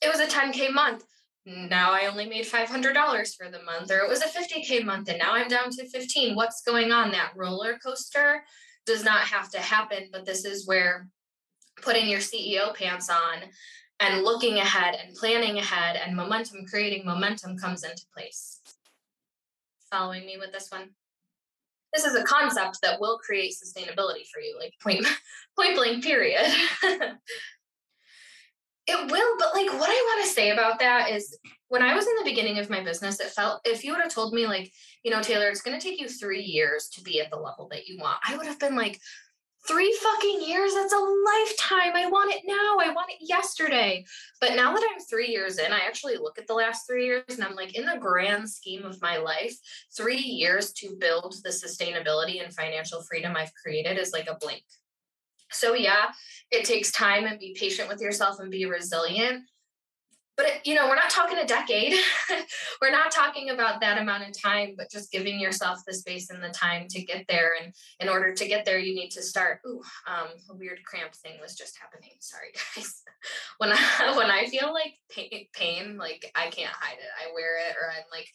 it 0.02 0.08
was 0.08 0.18
a 0.18 0.26
10K 0.26 0.72
month. 0.72 1.04
now 1.46 1.92
I 1.92 2.06
only 2.06 2.28
made 2.28 2.44
$500 2.44 3.36
for 3.36 3.48
the 3.48 3.62
month, 3.62 3.90
or 3.92 3.98
it 3.98 4.08
was 4.08 4.20
a 4.20 4.26
50K 4.26 4.84
month 4.84 5.08
and 5.08 5.18
now 5.18 5.32
I'm 5.32 5.48
down 5.48 5.70
to 5.70 5.88
15. 5.88 6.34
What's 6.34 6.62
going 6.62 6.90
on? 6.90 7.12
That 7.12 7.32
roller 7.36 7.78
coaster 7.78 8.42
does 8.84 9.04
not 9.04 9.20
have 9.20 9.50
to 9.52 9.60
happen, 9.60 10.08
but 10.10 10.26
this 10.26 10.44
is 10.44 10.66
where 10.66 11.08
putting 11.82 12.08
your 12.08 12.20
CEO 12.20 12.74
pants 12.74 13.08
on 13.08 13.42
and 14.00 14.24
looking 14.24 14.58
ahead 14.58 14.96
and 15.00 15.14
planning 15.14 15.58
ahead 15.58 15.96
and 15.96 16.16
momentum, 16.16 16.66
creating 16.66 17.06
momentum 17.06 17.56
comes 17.56 17.84
into 17.84 18.02
place. 18.12 18.60
Following 19.90 20.26
me 20.26 20.36
with 20.38 20.52
this 20.52 20.70
one? 20.70 20.90
This 21.94 22.04
is 22.04 22.14
a 22.14 22.24
concept 22.24 22.80
that 22.82 23.00
will 23.00 23.18
create 23.18 23.54
sustainability 23.54 24.26
for 24.32 24.40
you, 24.40 24.58
like 24.58 24.74
point, 24.82 25.06
point 25.58 25.76
blank, 25.76 26.04
period. 26.04 26.46
It 28.90 29.10
will, 29.10 29.36
but 29.38 29.48
like 29.52 29.66
what 29.78 29.90
I 29.90 30.14
want 30.16 30.24
to 30.24 30.32
say 30.32 30.50
about 30.50 30.78
that 30.78 31.10
is 31.10 31.38
when 31.68 31.82
I 31.82 31.94
was 31.94 32.06
in 32.06 32.14
the 32.16 32.30
beginning 32.30 32.58
of 32.58 32.70
my 32.70 32.82
business, 32.82 33.20
it 33.20 33.28
felt 33.28 33.60
if 33.66 33.84
you 33.84 33.92
would 33.92 34.00
have 34.00 34.12
told 34.12 34.32
me, 34.32 34.46
like, 34.46 34.72
you 35.04 35.10
know, 35.10 35.20
Taylor, 35.20 35.50
it's 35.50 35.60
going 35.60 35.78
to 35.78 35.86
take 35.86 36.00
you 36.00 36.08
three 36.08 36.40
years 36.40 36.88
to 36.94 37.02
be 37.02 37.20
at 37.20 37.30
the 37.30 37.36
level 37.36 37.68
that 37.70 37.86
you 37.86 37.98
want, 37.98 38.18
I 38.26 38.34
would 38.34 38.46
have 38.46 38.58
been 38.58 38.76
like, 38.76 38.98
three 39.68 39.96
fucking 40.02 40.42
years? 40.42 40.74
That's 40.74 40.92
a 40.92 40.96
lifetime. 40.96 41.92
I 41.94 42.08
want 42.10 42.34
it 42.34 42.42
now. 42.46 42.78
I 42.80 42.92
want 42.92 43.10
it 43.10 43.18
yesterday. 43.20 44.04
But 44.40 44.56
now 44.56 44.74
that 44.74 44.88
I'm 44.90 45.00
three 45.00 45.28
years 45.28 45.58
in, 45.58 45.72
I 45.72 45.80
actually 45.80 46.16
look 46.16 46.38
at 46.38 46.46
the 46.46 46.54
last 46.54 46.86
three 46.86 47.04
years 47.04 47.24
and 47.28 47.44
I'm 47.44 47.54
like, 47.54 47.76
in 47.76 47.84
the 47.84 47.98
grand 47.98 48.48
scheme 48.48 48.84
of 48.84 49.00
my 49.02 49.18
life, 49.18 49.54
three 49.96 50.16
years 50.16 50.72
to 50.74 50.96
build 50.98 51.36
the 51.44 51.50
sustainability 51.50 52.42
and 52.42 52.52
financial 52.52 53.02
freedom 53.02 53.36
I've 53.36 53.54
created 53.54 53.98
is 53.98 54.12
like 54.12 54.28
a 54.28 54.38
blink. 54.40 54.64
So, 55.50 55.74
yeah, 55.74 56.06
it 56.50 56.64
takes 56.64 56.90
time 56.90 57.24
and 57.24 57.38
be 57.38 57.56
patient 57.58 57.88
with 57.88 58.00
yourself 58.00 58.40
and 58.40 58.50
be 58.50 58.66
resilient. 58.66 59.44
But, 60.38 60.64
you 60.64 60.74
know, 60.74 60.88
we're 60.88 60.94
not 60.94 61.10
talking 61.10 61.36
a 61.36 61.44
decade. 61.44 61.94
we're 62.80 62.90
not 62.90 63.10
talking 63.10 63.50
about 63.50 63.80
that 63.80 64.00
amount 64.00 64.26
of 64.26 64.40
time, 64.40 64.74
but 64.78 64.90
just 64.90 65.12
giving 65.12 65.38
yourself 65.38 65.80
the 65.86 65.92
space 65.92 66.30
and 66.30 66.42
the 66.42 66.48
time 66.48 66.86
to 66.88 67.02
get 67.02 67.26
there. 67.28 67.50
And 67.60 67.74
in 68.00 68.08
order 68.08 68.32
to 68.32 68.48
get 68.48 68.64
there, 68.64 68.78
you 68.78 68.94
need 68.94 69.10
to 69.10 69.22
start. 69.22 69.58
Ooh, 69.66 69.82
um, 70.06 70.28
a 70.48 70.54
weird 70.54 70.82
cramp 70.84 71.12
thing 71.14 71.34
was 71.42 71.56
just 71.56 71.76
happening. 71.78 72.12
Sorry, 72.20 72.48
guys. 72.76 73.02
when 73.58 73.72
I 73.72 74.14
when 74.16 74.30
I 74.30 74.46
feel 74.46 74.72
like 74.72 74.94
pain, 75.10 75.46
pain, 75.52 75.98
like 75.98 76.30
I 76.34 76.48
can't 76.48 76.72
hide 76.72 76.98
it. 76.98 77.10
I 77.20 77.34
wear 77.34 77.58
it, 77.68 77.76
or 77.76 77.90
I'm 77.90 78.06
like 78.10 78.28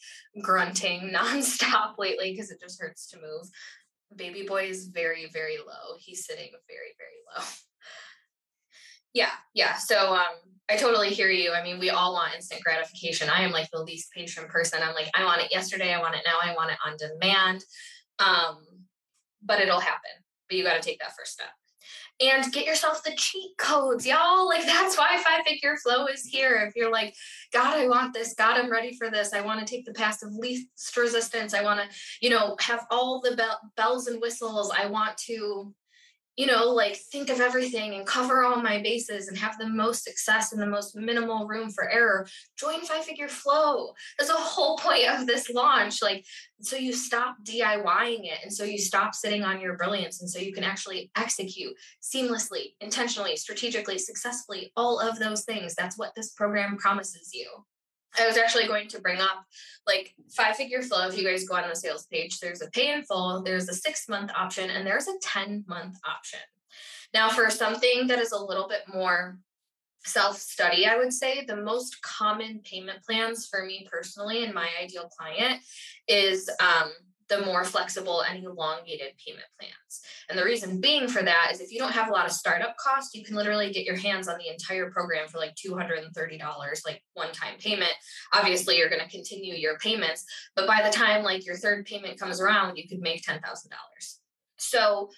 grunting 0.44 1.10
nonstop 1.12 1.98
lately 1.98 2.32
because 2.32 2.50
it 2.50 2.60
just 2.60 2.80
hurts 2.80 3.08
to 3.08 3.16
move 3.16 3.48
baby 4.16 4.44
boy 4.46 4.64
is 4.64 4.86
very, 4.86 5.26
very 5.32 5.56
low. 5.58 5.96
He's 5.98 6.24
sitting 6.24 6.50
very, 6.68 6.94
very 6.98 7.20
low. 7.36 7.44
yeah, 9.12 9.30
yeah. 9.54 9.74
So 9.76 10.14
um 10.14 10.53
I 10.70 10.76
totally 10.76 11.10
hear 11.10 11.28
you. 11.28 11.52
I 11.52 11.62
mean, 11.62 11.78
we 11.78 11.90
all 11.90 12.14
want 12.14 12.34
instant 12.34 12.62
gratification. 12.62 13.28
I 13.28 13.42
am 13.42 13.50
like 13.50 13.70
the 13.70 13.82
least 13.82 14.10
patient 14.12 14.48
person. 14.48 14.80
I'm 14.82 14.94
like, 14.94 15.10
I 15.14 15.24
want 15.24 15.42
it 15.42 15.52
yesterday, 15.52 15.92
I 15.92 16.00
want 16.00 16.14
it 16.14 16.22
now, 16.24 16.38
I 16.42 16.54
want 16.54 16.70
it 16.70 16.78
on 16.86 16.96
demand. 16.96 17.64
Um, 18.18 18.64
but 19.42 19.60
it'll 19.60 19.80
happen. 19.80 20.10
But 20.48 20.56
you 20.56 20.64
got 20.64 20.80
to 20.80 20.80
take 20.80 21.00
that 21.00 21.14
first 21.16 21.32
step 21.32 21.48
and 22.20 22.52
get 22.52 22.66
yourself 22.66 23.02
the 23.02 23.12
cheat 23.16 23.56
codes, 23.58 24.06
y'all. 24.06 24.48
Like 24.54 24.64
that's 24.66 24.96
why 24.96 25.20
five 25.24 25.44
figure 25.44 25.76
flow 25.82 26.06
is 26.06 26.24
here. 26.24 26.64
If 26.68 26.76
you're 26.76 26.92
like, 26.92 27.14
God, 27.52 27.76
I 27.76 27.88
want 27.88 28.14
this. 28.14 28.34
God, 28.34 28.56
I'm 28.56 28.70
ready 28.70 28.96
for 28.96 29.10
this. 29.10 29.32
I 29.32 29.40
want 29.40 29.58
to 29.58 29.66
take 29.66 29.84
the 29.84 29.92
path 29.92 30.22
of 30.22 30.32
least 30.32 30.68
resistance. 30.96 31.54
I 31.54 31.62
want 31.62 31.80
to, 31.80 31.96
you 32.20 32.30
know, 32.30 32.56
have 32.60 32.86
all 32.90 33.20
the 33.20 33.34
be- 33.34 33.68
bells 33.76 34.06
and 34.06 34.20
whistles. 34.20 34.70
I 34.70 34.86
want 34.86 35.16
to 35.26 35.74
you 36.36 36.46
know, 36.46 36.68
like 36.68 36.96
think 36.96 37.30
of 37.30 37.40
everything 37.40 37.94
and 37.94 38.06
cover 38.06 38.42
all 38.42 38.60
my 38.60 38.80
bases 38.82 39.28
and 39.28 39.38
have 39.38 39.56
the 39.58 39.68
most 39.68 40.02
success 40.02 40.52
and 40.52 40.60
the 40.60 40.66
most 40.66 40.96
minimal 40.96 41.46
room 41.46 41.70
for 41.70 41.88
error, 41.88 42.26
join 42.56 42.80
Five 42.80 43.04
Figure 43.04 43.28
Flow. 43.28 43.92
That's 44.18 44.30
the 44.30 44.36
whole 44.36 44.76
point 44.78 45.06
of 45.08 45.26
this 45.26 45.50
launch. 45.50 46.02
Like, 46.02 46.24
so 46.60 46.76
you 46.76 46.92
stop 46.92 47.36
DIYing 47.44 48.24
it. 48.24 48.38
And 48.42 48.52
so 48.52 48.64
you 48.64 48.78
stop 48.78 49.14
sitting 49.14 49.44
on 49.44 49.60
your 49.60 49.76
brilliance. 49.76 50.20
And 50.20 50.30
so 50.30 50.38
you 50.38 50.52
can 50.52 50.64
actually 50.64 51.10
execute 51.16 51.74
seamlessly, 52.02 52.74
intentionally, 52.80 53.36
strategically, 53.36 53.98
successfully, 53.98 54.72
all 54.76 54.98
of 54.98 55.18
those 55.18 55.44
things. 55.44 55.74
That's 55.74 55.98
what 55.98 56.14
this 56.14 56.32
program 56.32 56.76
promises 56.76 57.30
you. 57.32 57.46
I 58.18 58.26
was 58.26 58.36
actually 58.36 58.66
going 58.66 58.88
to 58.88 59.00
bring 59.00 59.20
up 59.20 59.44
like 59.86 60.14
five 60.36 60.56
figure 60.56 60.82
flow. 60.82 61.08
If 61.08 61.18
you 61.18 61.24
guys 61.24 61.44
go 61.46 61.56
on 61.56 61.68
the 61.68 61.76
sales 61.76 62.06
page, 62.06 62.38
there's 62.40 62.62
a 62.62 62.70
pay 62.70 62.92
in 62.92 63.04
full, 63.04 63.42
there's 63.42 63.68
a 63.68 63.74
six 63.74 64.08
month 64.08 64.30
option, 64.36 64.70
and 64.70 64.86
there's 64.86 65.08
a 65.08 65.18
10 65.20 65.64
month 65.66 65.96
option. 66.06 66.40
Now, 67.12 67.28
for 67.28 67.48
something 67.50 68.08
that 68.08 68.18
is 68.18 68.32
a 68.32 68.44
little 68.44 68.68
bit 68.68 68.82
more 68.92 69.38
self 70.04 70.38
study, 70.38 70.86
I 70.86 70.96
would 70.96 71.12
say 71.12 71.44
the 71.44 71.56
most 71.56 72.02
common 72.02 72.60
payment 72.64 73.02
plans 73.04 73.46
for 73.46 73.64
me 73.64 73.86
personally 73.90 74.44
and 74.44 74.54
my 74.54 74.68
ideal 74.82 75.08
client 75.08 75.60
is 76.08 76.50
um, 76.60 76.90
the 77.28 77.40
more 77.42 77.64
flexible 77.64 78.22
and 78.22 78.44
elongated 78.44 79.12
payment 79.24 79.46
plans. 79.58 80.00
And 80.28 80.38
the 80.38 80.44
reason 80.44 80.80
being 80.80 81.08
for 81.08 81.22
that 81.22 81.50
is 81.52 81.60
if 81.60 81.72
you 81.72 81.78
don't 81.78 81.92
have 81.92 82.08
a 82.08 82.12
lot 82.12 82.26
of 82.26 82.32
startup 82.32 82.76
costs, 82.76 83.14
you 83.14 83.24
can 83.24 83.34
literally 83.36 83.72
get 83.72 83.84
your 83.84 83.96
hands 83.96 84.28
on 84.28 84.38
the 84.38 84.48
entire 84.48 84.90
program 84.90 85.28
for 85.28 85.38
like 85.38 85.54
$230, 85.54 86.84
like 86.84 87.02
one 87.14 87.32
time 87.32 87.54
payment. 87.58 87.92
Obviously, 88.32 88.76
you're 88.76 88.90
going 88.90 89.02
to 89.02 89.08
continue 89.08 89.54
your 89.54 89.78
payments, 89.78 90.24
but 90.54 90.66
by 90.66 90.82
the 90.84 90.94
time 90.94 91.22
like 91.22 91.46
your 91.46 91.56
third 91.56 91.86
payment 91.86 92.18
comes 92.18 92.40
around, 92.40 92.76
you 92.76 92.88
could 92.88 93.00
make 93.00 93.22
$10,000. 93.22 93.40
So, 94.56 95.10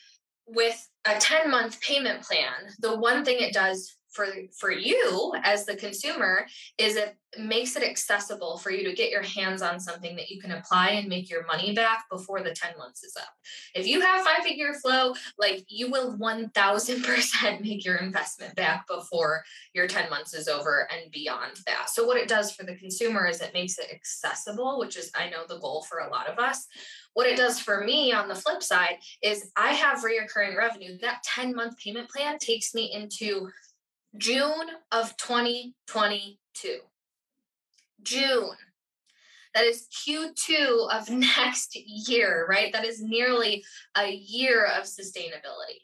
with 0.49 0.89
a 1.05 1.19
10 1.19 1.51
month 1.51 1.81
payment 1.81 2.23
plan, 2.23 2.73
the 2.79 2.97
one 2.97 3.25
thing 3.25 3.39
it 3.41 3.53
does 3.53 3.97
for 4.17 4.27
for 4.59 4.73
you 4.73 5.33
as 5.45 5.67
the 5.67 5.77
consumer 5.77 6.47
is 6.79 6.97
it 6.97 7.17
makes 7.39 7.77
it 7.77 7.83
accessible 7.83 8.57
for 8.59 8.71
you 8.71 8.83
to 8.85 8.95
get 8.95 9.11
your 9.11 9.23
hands 9.23 9.63
on 9.63 9.79
something 9.79 10.17
that 10.17 10.31
you 10.31 10.41
can 10.41 10.53
apply 10.53 10.91
and 10.91 11.09
make 11.09 11.29
your 11.29 11.45
money 11.47 11.75
back 11.75 12.07
before 12.11 12.43
the 12.43 12.53
10 12.53 12.79
months 12.79 13.05
is 13.05 13.15
up. 13.17 13.29
If 13.75 13.87
you 13.87 14.01
have 14.01 14.25
five 14.25 14.43
figure 14.43 14.73
flow, 14.75 15.15
like 15.39 15.65
you 15.69 15.91
will 15.91 16.17
1000% 16.17 17.61
make 17.61 17.85
your 17.85 17.97
investment 17.97 18.55
back 18.55 18.87
before 18.89 19.45
your 19.75 19.87
10 19.87 20.09
months 20.09 20.35
is 20.35 20.49
over 20.49 20.89
and 20.91 21.11
beyond 21.11 21.61
that. 21.67 21.91
So 21.91 22.07
what 22.07 22.17
it 22.17 22.29
does 22.29 22.53
for 22.53 22.65
the 22.65 22.77
consumer 22.77 23.27
is 23.27 23.41
it 23.41 23.55
makes 23.55 23.79
it 23.79 23.93
accessible, 23.93 24.79
which 24.79 24.97
is 24.97 25.11
I 25.15 25.29
know 25.29 25.45
the 25.47 25.59
goal 25.59 25.83
for 25.83 25.99
a 25.99 26.11
lot 26.11 26.29
of 26.29 26.39
us. 26.39 26.67
What 27.15 27.27
it 27.27 27.37
does 27.37 27.59
for 27.61 27.83
me 27.85 28.13
on 28.13 28.29
the 28.29 28.35
flip 28.35 28.63
side 28.63 28.97
is 29.23 29.51
I 29.57 29.73
have 29.73 30.05
reoccurring 30.05 30.57
revenue. 30.57 30.99
That 31.01 31.23
10 31.25 31.55
month 31.55 31.79
payment 31.79 32.11
plan 32.11 32.39
takes 32.39 32.75
me 32.75 32.93
into 32.93 33.49
June 34.19 34.69
of 34.93 35.17
2022. 35.17 36.79
June. 38.03 38.57
That 39.55 39.65
is 39.65 39.89
Q2 40.07 40.93
of 40.93 41.11
next 41.37 41.77
year, 41.77 42.47
right? 42.49 42.73
That 42.73 42.85
is 42.85 43.03
nearly 43.03 43.65
a 43.97 44.11
year 44.11 44.67
of 44.67 44.85
sustainability. 44.85 45.81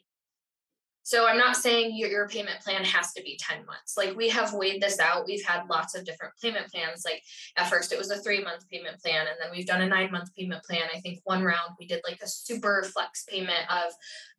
So 1.05 1.27
I'm 1.27 1.37
not 1.37 1.57
saying 1.57 1.97
your, 1.97 2.09
your 2.09 2.29
payment 2.29 2.61
plan 2.61 2.85
has 2.85 3.11
to 3.13 3.21
be 3.21 3.37
10 3.37 3.65
months. 3.65 3.95
Like 3.97 4.15
we 4.15 4.29
have 4.29 4.53
weighed 4.53 4.81
this 4.81 4.99
out. 4.99 5.25
We've 5.25 5.43
had 5.43 5.67
lots 5.69 5.95
of 5.95 6.05
different 6.05 6.33
payment 6.41 6.71
plans. 6.71 7.03
Like 7.03 7.21
at 7.57 7.69
first 7.69 7.91
it 7.91 7.97
was 7.97 8.09
a 8.09 8.19
three 8.19 8.41
month 8.41 8.69
payment 8.69 9.01
plan, 9.01 9.27
and 9.27 9.35
then 9.41 9.51
we've 9.51 9.67
done 9.67 9.81
a 9.81 9.87
nine 9.87 10.11
month 10.11 10.33
payment 10.33 10.63
plan. 10.63 10.83
I 10.95 11.01
think 11.01 11.19
one 11.25 11.43
round 11.43 11.71
we 11.77 11.87
did 11.87 12.01
like 12.07 12.21
a 12.23 12.27
super 12.27 12.83
flex 12.83 13.25
payment 13.25 13.69
of 13.69 13.91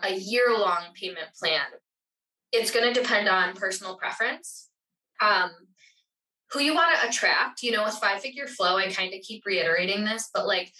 a 0.05 0.15
year 0.15 0.57
long 0.59 0.85
payment 0.95 1.29
plan 1.39 1.67
it's 2.55 2.71
going 2.71 2.93
to 2.93 2.99
depend 2.99 3.29
on 3.29 3.55
personal 3.55 3.97
preference. 3.97 4.69
Um, 5.21 5.51
who 6.53 6.61
you 6.61 6.75
want 6.75 6.97
to 6.97 7.09
attract, 7.09 7.63
you 7.63 7.73
know, 7.73 7.85
with 7.85 7.95
five 7.95 8.21
figure 8.21 8.47
flow, 8.47 8.77
I 8.77 8.89
kind 8.91 9.13
of 9.13 9.21
keep 9.23 9.45
reiterating 9.45 10.05
this, 10.05 10.31
but 10.33 10.47
like, 10.47 10.73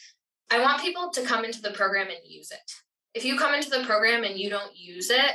I 0.51 0.61
want 0.61 0.83
people 0.83 1.11
to 1.11 1.23
come 1.23 1.45
into 1.45 1.61
the 1.61 1.73
program 1.73 2.09
and 2.09 2.19
use 2.25 2.53
it. 2.53 2.73
If 3.13 3.25
you 3.25 3.37
come 3.37 3.55
into 3.55 3.71
the 3.71 3.85
program 3.85 4.23
and 4.23 4.39
you 4.39 4.51
don't 4.51 4.77
use 4.77 5.11
it, 5.11 5.33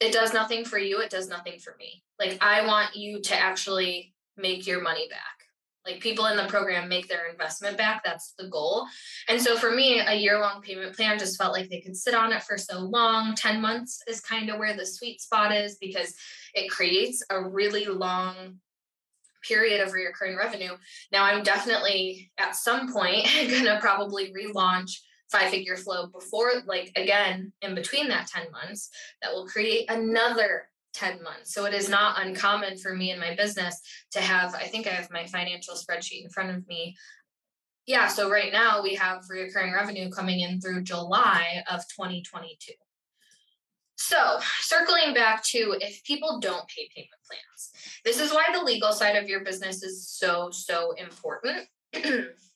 it 0.00 0.12
does 0.12 0.32
nothing 0.32 0.64
for 0.64 0.78
you, 0.78 1.00
it 1.00 1.10
does 1.10 1.28
nothing 1.28 1.58
for 1.58 1.76
me. 1.78 2.02
Like, 2.18 2.38
I 2.40 2.66
want 2.66 2.96
you 2.96 3.20
to 3.20 3.36
actually 3.36 4.14
make 4.36 4.66
your 4.66 4.80
money 4.80 5.08
back 5.08 5.41
like 5.86 6.00
people 6.00 6.26
in 6.26 6.36
the 6.36 6.44
program 6.44 6.88
make 6.88 7.08
their 7.08 7.26
investment 7.30 7.76
back 7.76 8.02
that's 8.04 8.34
the 8.38 8.48
goal. 8.48 8.86
And 9.28 9.40
so 9.40 9.56
for 9.56 9.70
me 9.70 10.00
a 10.00 10.14
year 10.14 10.38
long 10.38 10.62
payment 10.62 10.94
plan 10.94 11.18
just 11.18 11.36
felt 11.36 11.52
like 11.52 11.68
they 11.68 11.80
could 11.80 11.96
sit 11.96 12.14
on 12.14 12.32
it 12.32 12.42
for 12.42 12.56
so 12.56 12.78
long. 12.80 13.34
10 13.34 13.60
months 13.60 14.00
is 14.06 14.20
kind 14.20 14.50
of 14.50 14.58
where 14.58 14.76
the 14.76 14.86
sweet 14.86 15.20
spot 15.20 15.52
is 15.52 15.76
because 15.80 16.14
it 16.54 16.70
creates 16.70 17.22
a 17.30 17.42
really 17.42 17.86
long 17.86 18.58
period 19.42 19.80
of 19.80 19.92
recurring 19.92 20.36
revenue. 20.36 20.72
Now 21.10 21.24
i'm 21.24 21.42
definitely 21.42 22.30
at 22.38 22.54
some 22.54 22.92
point 22.92 23.26
going 23.34 23.64
to 23.64 23.78
probably 23.80 24.32
relaunch 24.32 24.92
five 25.30 25.50
figure 25.50 25.76
flow 25.76 26.06
before 26.08 26.52
like 26.66 26.92
again 26.94 27.52
in 27.62 27.74
between 27.74 28.08
that 28.08 28.28
10 28.28 28.52
months. 28.52 28.90
That 29.22 29.32
will 29.32 29.46
create 29.46 29.90
another 29.90 30.68
10 30.94 31.22
months. 31.22 31.54
So 31.54 31.64
it 31.64 31.74
is 31.74 31.88
not 31.88 32.24
uncommon 32.24 32.78
for 32.78 32.94
me 32.94 33.10
in 33.10 33.20
my 33.20 33.34
business 33.34 33.80
to 34.12 34.20
have, 34.20 34.54
I 34.54 34.64
think 34.64 34.86
I 34.86 34.90
have 34.90 35.10
my 35.10 35.26
financial 35.26 35.74
spreadsheet 35.74 36.24
in 36.24 36.30
front 36.30 36.50
of 36.50 36.66
me. 36.68 36.96
Yeah, 37.86 38.06
so 38.06 38.30
right 38.30 38.52
now 38.52 38.82
we 38.82 38.94
have 38.94 39.24
recurring 39.28 39.72
revenue 39.72 40.10
coming 40.10 40.40
in 40.40 40.60
through 40.60 40.82
July 40.82 41.64
of 41.70 41.80
2022. 41.88 42.72
So, 43.96 44.40
circling 44.60 45.14
back 45.14 45.44
to 45.44 45.76
if 45.80 46.02
people 46.04 46.40
don't 46.40 46.66
pay 46.68 46.88
payment 46.94 47.10
plans, 47.26 48.00
this 48.04 48.18
is 48.18 48.32
why 48.32 48.44
the 48.52 48.62
legal 48.62 48.92
side 48.92 49.16
of 49.16 49.28
your 49.28 49.44
business 49.44 49.82
is 49.82 50.08
so, 50.08 50.50
so 50.50 50.92
important. 50.92 51.68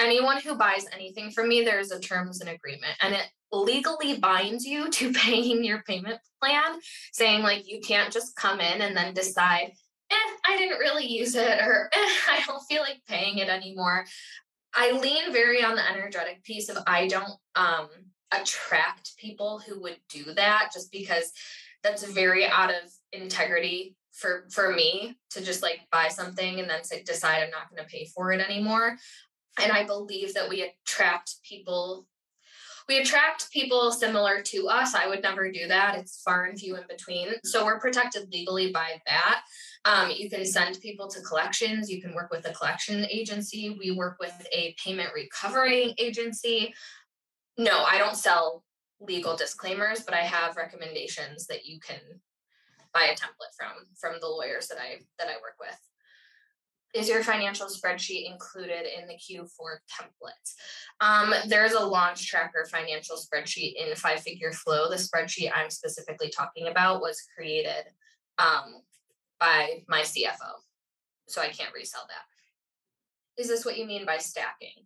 Anyone 0.00 0.40
who 0.40 0.56
buys 0.56 0.86
anything 0.92 1.30
from 1.30 1.48
me, 1.48 1.62
there's 1.62 1.90
a 1.90 2.00
terms 2.00 2.40
and 2.40 2.48
agreement, 2.50 2.94
and 3.02 3.14
it 3.14 3.28
legally 3.52 4.18
binds 4.18 4.64
you 4.64 4.90
to 4.90 5.12
paying 5.24 5.62
your 5.62 5.82
payment 5.82 6.18
plan, 6.42 6.80
saying 7.12 7.42
like 7.42 7.68
you 7.70 7.80
can't 7.80 8.12
just 8.12 8.34
come 8.34 8.60
in 8.60 8.80
and 8.80 8.96
then 8.96 9.12
decide, 9.14 9.72
eh, 10.10 10.30
I 10.46 10.56
didn't 10.56 10.78
really 10.78 11.06
use 11.06 11.34
it, 11.34 11.60
or 11.60 11.90
eh, 11.92 11.98
I 12.30 12.42
don't 12.46 12.62
feel 12.62 12.82
like 12.82 13.02
paying 13.06 13.38
it 13.38 13.48
anymore. 13.48 14.06
I 14.74 14.92
lean 14.92 15.32
very 15.32 15.62
on 15.62 15.74
the 15.74 15.88
energetic 15.88 16.42
piece 16.44 16.68
of 16.68 16.78
I 16.86 17.06
don't 17.06 17.38
um, 17.54 17.88
attract 18.32 19.16
people 19.18 19.58
who 19.58 19.82
would 19.82 19.98
do 20.08 20.32
that 20.34 20.70
just 20.72 20.92
because 20.92 21.32
that's 21.82 22.04
very 22.04 22.46
out 22.46 22.70
of 22.70 22.90
integrity 23.12 23.96
for 24.12 24.46
for 24.50 24.72
me 24.72 25.16
to 25.30 25.40
just 25.40 25.62
like 25.62 25.80
buy 25.90 26.08
something 26.08 26.60
and 26.60 26.68
then 26.68 26.80
decide 27.04 27.42
I'm 27.42 27.50
not 27.50 27.70
going 27.70 27.82
to 27.82 27.90
pay 27.90 28.06
for 28.06 28.32
it 28.32 28.40
anymore. 28.40 28.96
And 29.62 29.72
I 29.72 29.84
believe 29.84 30.34
that 30.34 30.48
we 30.48 30.62
attract 30.62 31.36
people 31.42 32.06
we 32.90 32.98
attract 32.98 33.52
people 33.52 33.92
similar 33.92 34.42
to 34.42 34.66
us. 34.66 34.96
I 34.96 35.06
would 35.06 35.22
never 35.22 35.48
do 35.52 35.68
that. 35.68 35.96
It's 35.96 36.22
far 36.22 36.46
and 36.46 36.58
few 36.58 36.74
in 36.74 36.82
between. 36.88 37.28
So 37.44 37.64
we're 37.64 37.78
protected 37.78 38.32
legally 38.32 38.72
by 38.72 39.00
that. 39.06 39.42
Um, 39.84 40.10
you 40.10 40.28
can 40.28 40.44
send 40.44 40.80
people 40.80 41.06
to 41.06 41.20
collections. 41.20 41.88
You 41.88 42.02
can 42.02 42.16
work 42.16 42.32
with 42.32 42.48
a 42.48 42.52
collection 42.52 43.06
agency. 43.08 43.76
We 43.78 43.92
work 43.92 44.16
with 44.18 44.34
a 44.52 44.74
payment 44.84 45.10
recovery 45.14 45.94
agency. 45.98 46.74
No, 47.56 47.84
I 47.84 47.96
don't 47.96 48.16
sell 48.16 48.64
legal 48.98 49.36
disclaimers, 49.36 50.00
but 50.00 50.14
I 50.14 50.22
have 50.22 50.56
recommendations 50.56 51.46
that 51.46 51.64
you 51.64 51.78
can 51.78 52.00
buy 52.92 53.04
a 53.04 53.14
template 53.14 53.54
from 53.56 53.86
from 54.00 54.20
the 54.20 54.26
lawyers 54.26 54.66
that 54.66 54.78
I 54.78 55.02
that 55.18 55.28
I 55.28 55.34
work 55.34 55.54
with 55.60 55.78
is 56.94 57.08
your 57.08 57.22
financial 57.22 57.66
spreadsheet 57.66 58.30
included 58.30 58.86
in 58.98 59.06
the 59.06 59.14
Q4 59.14 59.78
template? 59.90 60.54
Um, 61.00 61.32
there's 61.46 61.72
a 61.72 61.84
launch 61.84 62.26
tracker 62.26 62.66
financial 62.70 63.16
spreadsheet 63.16 63.74
in 63.74 63.94
Five 63.94 64.20
Figure 64.20 64.52
Flow. 64.52 64.88
The 64.88 64.96
spreadsheet 64.96 65.50
I'm 65.54 65.70
specifically 65.70 66.30
talking 66.30 66.68
about 66.68 67.00
was 67.00 67.22
created 67.36 67.84
um, 68.38 68.82
by 69.38 69.82
my 69.88 70.00
CFO, 70.00 70.60
so 71.28 71.40
I 71.40 71.48
can't 71.48 71.74
resell 71.74 72.06
that. 72.08 73.40
Is 73.40 73.48
this 73.48 73.64
what 73.64 73.78
you 73.78 73.86
mean 73.86 74.04
by 74.04 74.18
stacking? 74.18 74.84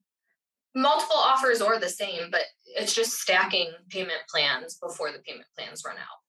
Multiple 0.77 1.17
offers 1.17 1.63
or 1.63 1.79
the 1.79 1.89
same, 1.89 2.31
but 2.31 2.43
it's 2.67 2.95
just 2.95 3.13
stacking 3.13 3.71
payment 3.89 4.21
plans 4.29 4.77
before 4.77 5.13
the 5.13 5.21
payment 5.21 5.47
plans 5.57 5.85
run 5.87 5.97
out 5.97 6.24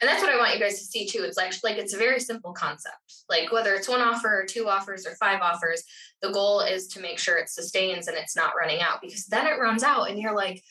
and 0.00 0.08
that's 0.08 0.22
what 0.22 0.32
I 0.32 0.36
want 0.36 0.54
you 0.54 0.60
guys 0.60 0.78
to 0.78 0.84
see 0.84 1.06
too. 1.06 1.24
It's 1.24 1.38
actually 1.38 1.72
like 1.72 1.80
it's 1.80 1.94
a 1.94 1.98
very 1.98 2.20
simple 2.20 2.52
concept. 2.52 3.24
Like 3.28 3.50
whether 3.50 3.74
it's 3.74 3.88
one 3.88 4.00
offer 4.00 4.40
or 4.40 4.44
two 4.44 4.68
offers 4.68 5.06
or 5.06 5.14
five 5.16 5.40
offers, 5.40 5.82
the 6.22 6.30
goal 6.30 6.60
is 6.60 6.86
to 6.88 7.00
make 7.00 7.18
sure 7.18 7.36
it 7.36 7.48
sustains 7.48 8.06
and 8.06 8.16
it's 8.16 8.36
not 8.36 8.52
running 8.58 8.80
out 8.80 9.00
because 9.02 9.26
then 9.26 9.46
it 9.46 9.58
runs 9.60 9.82
out 9.82 10.08
and 10.08 10.18
you're 10.18 10.36
like, 10.36 10.62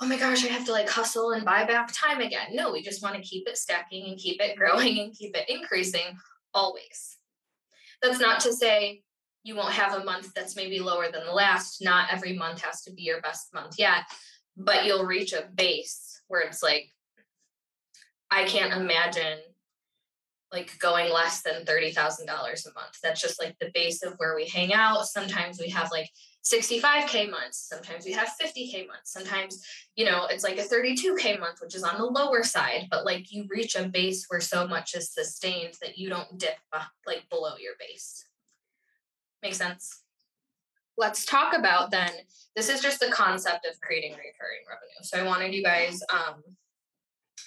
oh 0.00 0.06
my 0.06 0.18
gosh, 0.18 0.44
I 0.44 0.48
have 0.48 0.66
to 0.66 0.72
like 0.72 0.88
hustle 0.88 1.32
and 1.32 1.44
buy 1.44 1.64
back 1.64 1.90
time 1.92 2.20
again. 2.20 2.48
No, 2.52 2.72
we 2.72 2.82
just 2.82 3.02
want 3.02 3.16
to 3.16 3.22
keep 3.22 3.48
it 3.48 3.56
stacking 3.56 4.06
and 4.08 4.18
keep 4.18 4.40
it 4.40 4.56
growing 4.56 4.98
and 4.98 5.14
keep 5.14 5.36
it 5.36 5.48
increasing 5.48 6.18
always. 6.52 7.16
That's 8.02 8.20
not 8.20 8.40
to 8.40 8.52
say 8.52 9.02
you 9.44 9.54
won't 9.54 9.72
have 9.72 9.94
a 9.94 10.04
month 10.04 10.32
that's 10.34 10.56
maybe 10.56 10.80
lower 10.80 11.10
than 11.10 11.24
the 11.24 11.32
last. 11.32 11.82
Not 11.82 12.12
every 12.12 12.36
month 12.36 12.60
has 12.62 12.82
to 12.82 12.92
be 12.92 13.02
your 13.02 13.20
best 13.20 13.54
month 13.54 13.76
yet, 13.78 14.02
but 14.56 14.84
you'll 14.84 15.06
reach 15.06 15.32
a 15.32 15.48
base 15.54 16.20
where 16.28 16.42
it's 16.42 16.62
like, 16.62 16.90
I 18.34 18.44
can't 18.44 18.72
imagine 18.72 19.38
like 20.52 20.76
going 20.78 21.12
less 21.12 21.42
than 21.42 21.64
$30,000 21.64 22.22
a 22.22 22.28
month. 22.28 22.98
That's 23.02 23.20
just 23.20 23.40
like 23.40 23.56
the 23.60 23.70
base 23.72 24.02
of 24.02 24.14
where 24.18 24.34
we 24.34 24.46
hang 24.46 24.72
out. 24.72 25.06
Sometimes 25.06 25.58
we 25.60 25.68
have 25.70 25.90
like 25.90 26.10
65K 26.44 27.30
months. 27.30 27.68
Sometimes 27.68 28.04
we 28.04 28.12
have 28.12 28.28
50K 28.40 28.86
months. 28.86 29.12
Sometimes, 29.12 29.64
you 29.96 30.04
know, 30.04 30.26
it's 30.26 30.44
like 30.44 30.58
a 30.58 30.62
32K 30.62 31.38
month, 31.38 31.60
which 31.60 31.74
is 31.74 31.84
on 31.84 31.98
the 31.98 32.04
lower 32.04 32.42
side, 32.42 32.86
but 32.90 33.04
like 33.04 33.32
you 33.32 33.46
reach 33.48 33.76
a 33.76 33.88
base 33.88 34.26
where 34.28 34.40
so 34.40 34.66
much 34.66 34.94
is 34.94 35.12
sustained 35.12 35.74
that 35.80 35.96
you 35.96 36.08
don't 36.08 36.38
dip 36.38 36.56
like 37.06 37.28
below 37.30 37.54
your 37.60 37.74
base. 37.78 38.24
Make 39.42 39.54
sense? 39.54 40.02
Let's 40.96 41.24
talk 41.24 41.56
about 41.56 41.90
then, 41.90 42.10
this 42.54 42.68
is 42.68 42.80
just 42.80 43.00
the 43.00 43.10
concept 43.10 43.66
of 43.66 43.80
creating 43.80 44.12
recurring 44.12 44.62
revenue. 44.68 45.02
So 45.02 45.18
I 45.18 45.24
wanted 45.24 45.52
you 45.52 45.62
guys 45.62 46.00
um, 46.12 46.42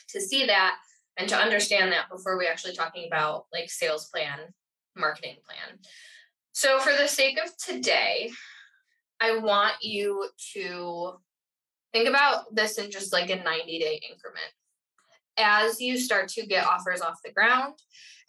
to 0.10 0.22
see 0.22 0.46
that 0.46 0.78
and 1.18 1.28
to 1.30 1.36
understand 1.36 1.92
that 1.92 2.10
before 2.10 2.38
we 2.38 2.48
actually 2.48 2.76
talking 2.76 3.08
about 3.08 3.46
like 3.52 3.70
sales 3.70 4.10
plan, 4.10 4.40
marketing 4.96 5.38
plan. 5.46 5.80
So 6.54 6.80
for 6.80 6.92
the 6.96 7.08
sake 7.08 7.40
of 7.44 7.56
today, 7.58 8.32
I 9.20 9.38
want 9.40 9.74
you 9.82 10.30
to 10.54 11.14
think 11.94 12.08
about 12.08 12.54
this 12.54 12.78
in 12.78 12.92
just 12.92 13.14
like 13.14 13.30
a 13.30 13.44
90 13.44 13.80
day 13.80 14.02
increment. 14.10 14.52
As 15.38 15.80
you 15.80 15.98
start 16.00 16.30
to 16.30 16.46
get 16.46 16.66
offers 16.66 17.02
off 17.02 17.22
the 17.24 17.32
ground, 17.32 17.76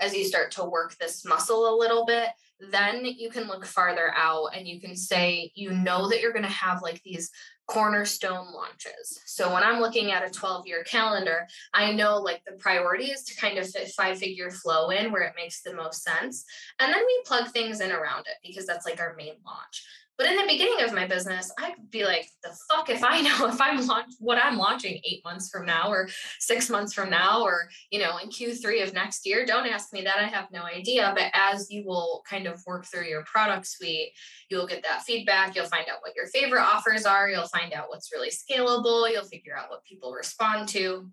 as 0.01 0.14
you 0.14 0.25
start 0.25 0.51
to 0.53 0.64
work 0.64 0.97
this 0.99 1.25
muscle 1.25 1.75
a 1.75 1.79
little 1.79 2.05
bit, 2.05 2.29
then 2.61 3.05
you 3.05 3.31
can 3.31 3.47
look 3.47 3.64
farther 3.64 4.12
out 4.14 4.49
and 4.55 4.66
you 4.66 4.81
can 4.81 4.97
say, 4.97 5.51
you 5.55 5.71
know, 5.71 6.09
that 6.09 6.21
you're 6.21 6.33
going 6.33 6.44
to 6.44 6.51
have 6.51 6.83
like 6.83 7.01
these 7.03 7.31
cornerstone 7.68 8.52
launches. 8.52 9.20
So 9.26 9.52
when 9.52 9.62
I'm 9.62 9.81
looking 9.81 10.11
at 10.11 10.26
a 10.26 10.31
12 10.31 10.66
year 10.66 10.83
calendar, 10.85 11.46
I 11.74 11.92
know 11.92 12.16
like 12.16 12.42
the 12.44 12.57
priority 12.57 13.07
is 13.07 13.22
to 13.24 13.37
kind 13.37 13.59
of 13.59 13.70
fit 13.70 13.88
five 13.88 14.18
figure 14.18 14.50
flow 14.50 14.90
in 14.90 15.12
where 15.12 15.22
it 15.22 15.35
makes 15.37 15.61
the 15.62 15.74
most 15.74 16.02
sense. 16.02 16.44
And 16.81 16.92
then 16.92 17.02
we 17.07 17.22
plug 17.26 17.50
things 17.50 17.81
in 17.81 17.92
around 17.92 18.20
it 18.20 18.37
because 18.42 18.66
that's 18.66 18.87
like 18.87 19.00
our 19.00 19.14
main 19.16 19.35
launch. 19.44 19.85
But 20.18 20.26
in 20.26 20.37
the 20.37 20.48
beginning 20.48 20.83
of 20.83 20.92
my 20.92 21.07
business, 21.07 21.52
I'd 21.61 21.76
be 21.90 22.04
like, 22.04 22.28
the 22.42 22.50
fuck 22.68 22.90
if 22.90 23.04
I 23.04 23.20
know 23.22 23.46
if 23.46 23.61
I'm 23.61 23.87
launch 23.87 24.14
what 24.18 24.37
I'm 24.37 24.59
launching 24.59 25.00
eight 25.04 25.22
months 25.24 25.48
from 25.48 25.64
now 25.64 25.88
or 25.88 26.09
six 26.40 26.68
months 26.68 26.92
from 26.92 27.09
now 27.09 27.42
or 27.42 27.70
you 27.90 28.00
know 28.00 28.18
in 28.18 28.28
Q3 28.28 28.83
of 28.83 28.92
next 28.92 29.24
year. 29.24 29.46
Don't 29.46 29.68
ask 29.68 29.92
me 29.92 30.02
that. 30.02 30.18
I 30.18 30.24
have 30.24 30.50
no 30.50 30.62
idea. 30.62 31.12
But 31.14 31.31
as 31.35 31.70
you 31.70 31.85
will 31.87 32.22
kind 32.28 32.48
of 32.48 32.61
work 32.66 32.85
through 32.87 33.04
your 33.04 33.22
product 33.24 33.66
suite, 33.66 34.11
you'll 34.50 34.66
get 34.66 34.83
that 34.83 35.02
feedback. 35.02 35.54
You'll 35.54 35.66
find 35.66 35.87
out 35.88 36.00
what 36.00 36.16
your 36.16 36.26
favorite 36.26 36.62
offers 36.62 37.07
are. 37.07 37.31
You'll 37.31 37.46
find 37.46 37.72
out 37.72 37.88
what's 37.88 38.11
really 38.12 38.31
scalable. 38.31 39.11
You'll 39.11 39.24
figure 39.24 39.57
out 39.57 39.70
what 39.70 39.85
people 39.85 40.12
respond 40.12 40.68
to. 40.70 41.09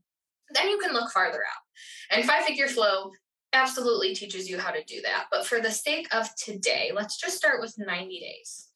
Then 0.52 0.70
you 0.70 0.80
can 0.80 0.94
look 0.94 1.12
farther 1.12 1.44
out. 1.44 2.16
And 2.18 2.26
five 2.26 2.44
figure 2.44 2.68
flow 2.68 3.12
absolutely 3.54 4.16
teaches 4.16 4.50
you 4.50 4.58
how 4.58 4.72
to 4.72 4.84
do 4.84 5.02
that. 5.04 5.26
But 5.32 5.46
for 5.46 5.62
the 5.62 5.72
sake 5.72 6.08
of 6.12 6.28
today, 6.36 6.92
let's 6.94 7.20
just 7.20 7.38
start 7.38 7.62
with 7.62 7.76
90 7.78 8.20
days 8.20 8.70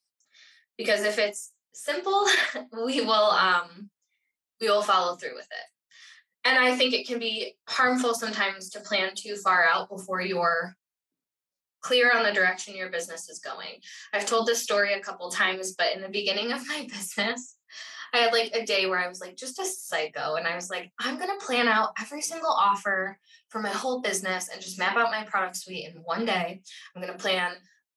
because 0.79 1.03
if 1.03 1.19
it's 1.19 1.51
simple, 1.73 2.25
we 2.85 3.01
will 3.01 3.11
um, 3.31 3.89
we 4.61 4.69
will 4.69 4.81
follow 4.81 5.15
through 5.17 5.35
with 5.35 5.45
it. 5.51 6.47
And 6.47 6.57
I 6.57 6.75
think 6.75 6.93
it 6.93 7.05
can 7.05 7.19
be 7.19 7.57
harmful 7.67 8.15
sometimes 8.15 8.69
to 8.71 8.79
plan 8.79 9.11
too 9.13 9.35
far 9.35 9.65
out 9.65 9.89
before 9.89 10.21
you're 10.21 10.75
clear 11.81 12.11
on 12.15 12.23
the 12.23 12.31
direction 12.31 12.75
your 12.75 12.89
business 12.89 13.29
is 13.29 13.39
going. 13.39 13.81
I've 14.13 14.25
told 14.25 14.47
this 14.47 14.63
story 14.63 14.93
a 14.93 15.01
couple 15.01 15.29
times, 15.29 15.75
but 15.77 15.93
in 15.93 16.01
the 16.01 16.09
beginning 16.09 16.53
of 16.53 16.65
my 16.67 16.87
business, 16.89 17.57
I 18.13 18.19
had 18.19 18.33
like 18.33 18.51
a 18.55 18.65
day 18.65 18.85
where 18.87 18.99
I 18.99 19.07
was 19.07 19.19
like 19.19 19.35
just 19.35 19.59
a 19.59 19.65
psycho 19.65 20.35
and 20.35 20.47
I 20.47 20.55
was 20.55 20.69
like, 20.69 20.91
I'm 20.97 21.17
going 21.17 21.29
to 21.29 21.45
plan 21.45 21.67
out 21.67 21.91
every 22.01 22.21
single 22.21 22.49
offer 22.49 23.19
for 23.49 23.61
my 23.61 23.69
whole 23.69 24.01
business 24.01 24.49
and 24.51 24.61
just 24.61 24.79
map 24.79 24.95
out 24.95 25.11
my 25.11 25.25
product 25.25 25.57
suite 25.57 25.93
in 25.93 26.01
one 26.01 26.25
day. 26.25 26.61
I'm 26.95 27.01
going 27.01 27.13
to 27.13 27.19
plan 27.19 27.51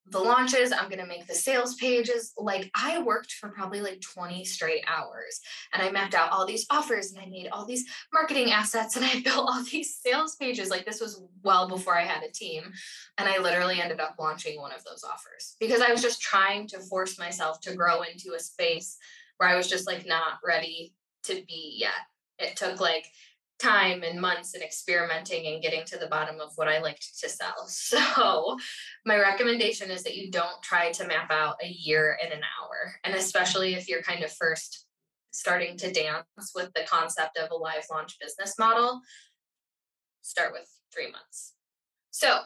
the 0.07 0.19
launches, 0.19 0.73
I'm 0.73 0.88
going 0.88 0.99
to 0.99 1.07
make 1.07 1.27
the 1.27 1.35
sales 1.35 1.75
pages. 1.77 2.33
Like 2.37 2.71
I 2.75 3.01
worked 3.03 3.33
for 3.33 3.51
probably 3.51 3.81
like 3.81 4.01
20 4.01 4.45
straight 4.45 4.85
hours 4.87 5.41
and 5.73 5.83
I 5.83 5.91
mapped 5.91 6.15
out 6.15 6.31
all 6.31 6.45
these 6.45 6.67
offers 6.71 7.12
and 7.12 7.21
I 7.21 7.27
made 7.27 7.49
all 7.53 7.65
these 7.65 7.85
marketing 8.12 8.51
assets 8.51 8.97
and 8.97 9.05
I 9.05 9.21
built 9.25 9.49
all 9.49 9.62
these 9.62 9.97
sales 9.97 10.37
pages. 10.37 10.71
Like 10.71 10.85
this 10.85 11.01
was 11.01 11.23
well 11.43 11.69
before 11.69 11.97
I 11.97 12.05
had 12.05 12.25
a 12.25 12.33
team. 12.33 12.65
And 13.19 13.29
I 13.29 13.38
literally 13.38 13.81
ended 13.81 14.01
up 14.01 14.17
launching 14.19 14.61
one 14.61 14.73
of 14.73 14.85
those 14.85 15.05
offers 15.05 15.57
because 15.61 15.81
I 15.81 15.93
was 15.93 16.03
just 16.03 16.21
trying 16.21 16.67
to 16.69 16.81
force 16.81 17.19
myself 17.19 17.61
to 17.62 17.77
grow 17.77 18.03
into 18.03 18.35
a 18.35 18.41
space 18.41 18.99
where 19.37 19.49
I 19.49 19.57
was 19.57 19.69
just 19.69 19.87
like 19.87 20.07
not 20.07 20.38
ready 20.45 20.95
to 21.25 21.35
be 21.47 21.77
yet. 21.79 21.91
It 22.38 22.57
took 22.57 22.81
like 22.81 23.07
time 23.62 24.03
and 24.03 24.20
months 24.20 24.55
and 24.55 24.62
experimenting 24.62 25.46
and 25.46 25.62
getting 25.62 25.85
to 25.85 25.98
the 25.98 26.09
bottom 26.09 26.40
of 26.40 26.51
what 26.57 26.68
I 26.68 26.81
liked 26.81 27.18
to 27.20 27.29
sell. 27.29 27.68
So, 27.68 28.57
my 29.05 29.18
recommendation 29.18 29.90
is 29.90 30.03
that 30.03 30.16
you 30.16 30.31
don't 30.31 30.62
try 30.62 30.90
to 30.92 31.07
map 31.07 31.31
out 31.31 31.57
a 31.62 31.68
year 31.68 32.18
in 32.25 32.33
an 32.33 32.40
hour. 32.40 32.94
And 33.05 33.14
especially 33.14 33.75
if 33.75 33.88
you're 33.88 34.03
kind 34.03 34.25
of 34.25 34.33
first 34.33 34.87
starting 35.33 35.77
to 35.79 35.92
dance 35.92 36.53
with 36.55 36.72
the 36.75 36.85
concept 36.87 37.38
of 37.38 37.51
a 37.51 37.55
live 37.55 37.85
launch 37.90 38.18
business 38.20 38.59
model, 38.59 39.01
start 40.22 40.53
with 40.53 40.68
three 40.92 41.11
months. 41.11 41.55
So, 42.11 42.40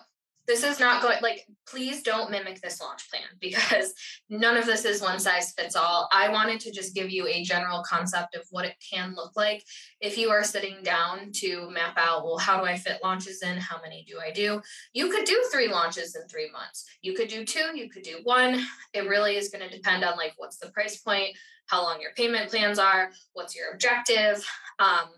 this 0.47 0.63
is 0.63 0.79
not 0.79 1.03
going 1.03 1.19
like 1.23 1.47
please 1.67 2.03
don't 2.03 2.31
mimic 2.31 2.61
this 2.61 2.81
launch 2.81 3.11
plan 3.11 3.23
because 3.41 3.93
none 4.31 4.57
of 4.57 4.67
this 4.67 4.85
is 4.85 5.03
one 5.03 5.19
size 5.19 5.53
fits 5.53 5.77
all. 5.77 6.09
I 6.13 6.29
wanted 6.29 6.61
to 6.61 6.71
just 6.71 6.95
give 6.95 7.11
you 7.11 7.27
a 7.27 7.43
general 7.43 7.83
concept 7.83 8.35
of 8.37 8.47
what 8.51 8.65
it 8.65 8.77
can 8.93 9.15
look 9.15 9.37
like. 9.37 9.65
If 10.01 10.17
you 10.17 10.31
are 10.31 10.45
sitting 10.45 10.83
down 10.83 11.33
to 11.37 11.71
map 11.71 11.97
out 11.97 12.25
well 12.25 12.39
how 12.39 12.59
do 12.59 12.67
i 12.67 12.77
fit 12.77 13.01
launches 13.03 13.43
in? 13.43 13.57
How 13.59 13.81
many 13.83 14.05
do 14.09 14.19
i 14.25 14.31
do? 14.31 14.61
You 14.93 15.11
could 15.11 15.25
do 15.25 15.49
three 15.53 15.69
launches 15.69 16.15
in 16.15 16.27
three 16.29 16.51
months. 16.51 16.85
You 17.03 17.15
could 17.15 17.29
do 17.29 17.45
two 17.45 17.77
you 17.77 17.89
could 17.91 18.03
do 18.03 18.19
one. 18.25 18.65
It 18.93 19.09
really 19.09 19.37
is 19.37 19.49
going 19.49 19.69
to 19.69 19.77
depend 19.77 20.05
on 20.05 20.17
like 20.17 20.35
what's 20.37 20.59
the 20.59 20.71
price 20.71 20.99
point 20.99 21.37
how 21.67 21.83
long 21.83 22.01
your 22.01 22.13
payment 22.17 22.51
plans 22.51 22.79
are 22.79 23.11
what's 23.33 23.57
your 23.57 23.73
objective 23.73 24.47
um, 24.79 25.09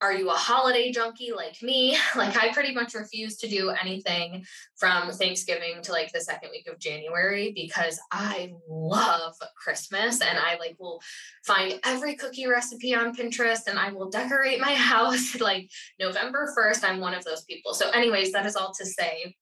are 0.00 0.12
you 0.12 0.30
a 0.30 0.34
holiday 0.34 0.90
junkie 0.92 1.32
like 1.32 1.62
me? 1.62 1.96
Like 2.16 2.36
I 2.36 2.52
pretty 2.52 2.74
much 2.74 2.94
refuse 2.94 3.36
to 3.38 3.48
do 3.48 3.70
anything 3.70 4.44
from 4.76 5.12
Thanksgiving 5.12 5.82
to 5.82 5.92
like 5.92 6.10
the 6.12 6.20
second 6.20 6.50
week 6.50 6.66
of 6.66 6.78
January 6.78 7.52
because 7.54 8.00
I 8.10 8.52
love 8.68 9.34
Christmas 9.56 10.20
and 10.20 10.36
I 10.36 10.56
like 10.58 10.76
will 10.80 11.00
find 11.46 11.78
every 11.84 12.16
cookie 12.16 12.48
recipe 12.48 12.94
on 12.94 13.14
Pinterest 13.14 13.68
and 13.68 13.78
I 13.78 13.92
will 13.92 14.10
decorate 14.10 14.60
my 14.60 14.74
house 14.74 15.40
like 15.40 15.70
November 16.00 16.52
1st. 16.58 16.84
I'm 16.84 17.00
one 17.00 17.14
of 17.14 17.24
those 17.24 17.44
people. 17.44 17.74
So 17.74 17.90
anyways, 17.90 18.32
that 18.32 18.46
is 18.46 18.56
all 18.56 18.72
to 18.78 18.86
say 18.86 19.36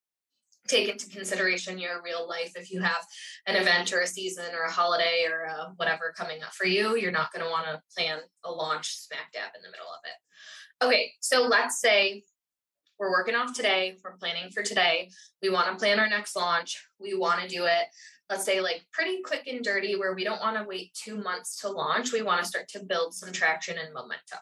take 0.67 0.89
into 0.89 1.09
consideration 1.09 1.79
your 1.79 2.03
real 2.03 2.29
life 2.29 2.53
if 2.57 2.71
you 2.71 2.81
have 2.81 3.05
an 3.47 3.57
event 3.57 3.93
or 3.93 4.01
a 4.01 4.07
season 4.07 4.55
or 4.55 4.65
a 4.65 4.71
holiday 4.71 5.25
or 5.31 5.43
a 5.43 5.73
whatever 5.77 6.15
coming 6.17 6.43
up 6.43 6.53
for 6.53 6.67
you 6.67 6.97
you're 6.97 7.11
not 7.11 7.33
going 7.33 7.45
to 7.45 7.51
want 7.51 7.67
to 7.67 7.81
plan 7.97 8.19
a 8.45 8.51
launch 8.51 8.97
smack 8.97 9.33
dab 9.33 9.51
in 9.57 9.63
the 9.63 9.71
middle 9.71 9.87
of 9.87 10.01
it 10.05 10.17
Okay, 10.83 11.13
so 11.21 11.43
let's 11.43 11.81
say 11.81 12.23
we're 12.99 13.11
working 13.11 13.35
off 13.35 13.55
today, 13.55 13.97
we're 14.05 14.17
planning 14.19 14.51
for 14.51 14.63
today. 14.63 15.11
We 15.43 15.49
want 15.49 15.71
to 15.71 15.77
plan 15.77 15.99
our 15.99 16.09
next 16.09 16.37
launch. 16.37 16.87
We 17.01 17.15
want 17.17 17.41
to 17.41 17.49
do 17.49 17.65
it, 17.65 17.87
let's 18.29 18.45
say, 18.45 18.61
like 18.61 18.85
pretty 18.93 19.23
quick 19.23 19.47
and 19.47 19.65
dirty, 19.65 19.97
where 19.97 20.15
we 20.15 20.23
don't 20.23 20.41
want 20.41 20.59
to 20.59 20.65
wait 20.65 20.93
two 20.93 21.17
months 21.17 21.61
to 21.61 21.71
launch. 21.71 22.13
We 22.13 22.21
want 22.21 22.43
to 22.43 22.49
start 22.49 22.69
to 22.69 22.85
build 22.85 23.15
some 23.15 23.33
traction 23.33 23.79
and 23.79 23.95
momentum. 23.95 24.39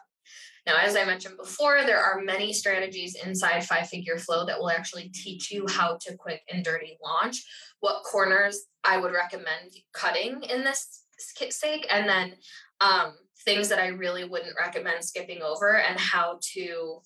Now, 0.65 0.77
as 0.77 0.95
I 0.95 1.05
mentioned 1.05 1.37
before, 1.37 1.83
there 1.85 2.01
are 2.01 2.21
many 2.21 2.51
strategies 2.51 3.15
inside 3.15 3.65
Five 3.65 3.87
Figure 3.87 4.17
Flow 4.17 4.45
that 4.45 4.59
will 4.59 4.71
actually 4.71 5.09
teach 5.09 5.51
you 5.51 5.65
how 5.69 5.97
to 6.01 6.15
quick 6.17 6.41
and 6.51 6.63
dirty 6.63 6.97
launch, 7.03 7.43
what 7.81 8.03
corners 8.03 8.65
I 8.83 8.97
would 8.97 9.13
recommend 9.13 9.75
cutting 9.93 10.41
in 10.43 10.63
this 10.63 11.03
sake, 11.49 11.85
and 11.91 12.09
then 12.09 12.33
um, 12.81 13.13
things 13.45 13.69
that 13.69 13.79
I 13.79 13.87
really 13.87 14.23
wouldn't 14.23 14.59
recommend 14.59 15.03
skipping 15.03 15.41
over 15.41 15.77
and 15.77 15.99
how 15.99 16.39
to 16.53 16.99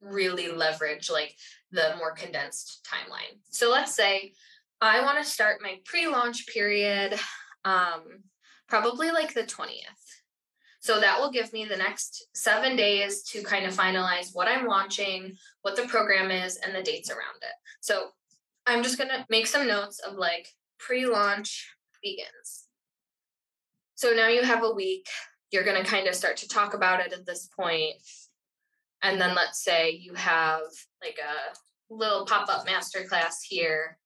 really 0.00 0.48
leverage 0.48 1.10
like 1.10 1.34
the 1.70 1.94
more 1.98 2.12
condensed 2.12 2.86
timeline. 2.90 3.38
So 3.50 3.70
let's 3.70 3.94
say 3.94 4.32
I 4.80 5.02
want 5.02 5.18
to 5.18 5.24
start 5.24 5.62
my 5.62 5.76
pre-launch 5.84 6.46
period 6.48 7.18
um, 7.64 8.02
probably 8.68 9.12
like 9.12 9.34
the 9.34 9.44
20th. 9.44 10.01
So 10.82 11.00
that 11.00 11.18
will 11.18 11.30
give 11.30 11.52
me 11.52 11.64
the 11.64 11.76
next 11.76 12.26
seven 12.34 12.76
days 12.76 13.22
to 13.30 13.42
kind 13.42 13.64
of 13.64 13.74
finalize 13.74 14.34
what 14.34 14.48
I'm 14.48 14.66
launching, 14.66 15.36
what 15.62 15.76
the 15.76 15.86
program 15.86 16.30
is, 16.30 16.56
and 16.56 16.74
the 16.74 16.82
dates 16.82 17.10
around 17.10 17.40
it. 17.40 17.54
So 17.80 18.08
I'm 18.66 18.82
just 18.82 18.98
going 18.98 19.10
to 19.10 19.24
make 19.30 19.46
some 19.46 19.66
notes 19.66 20.00
of 20.00 20.16
like 20.16 20.48
pre 20.78 21.06
launch 21.06 21.68
begins. 22.02 22.66
So 23.94 24.12
now 24.12 24.28
you 24.28 24.42
have 24.42 24.64
a 24.64 24.72
week 24.72 25.06
you're 25.52 25.64
going 25.64 25.80
to 25.80 25.88
kind 25.88 26.08
of 26.08 26.14
start 26.14 26.38
to 26.38 26.48
talk 26.48 26.74
about 26.74 27.00
it 27.00 27.12
at 27.12 27.26
this 27.26 27.48
point 27.54 27.94
and 29.02 29.20
then 29.20 29.34
let's 29.34 29.62
say 29.62 29.90
you 29.90 30.14
have 30.14 30.62
like 31.02 31.18
a 31.18 31.94
little 31.94 32.24
pop-up 32.24 32.66
masterclass 32.66 33.34
here 33.46 33.98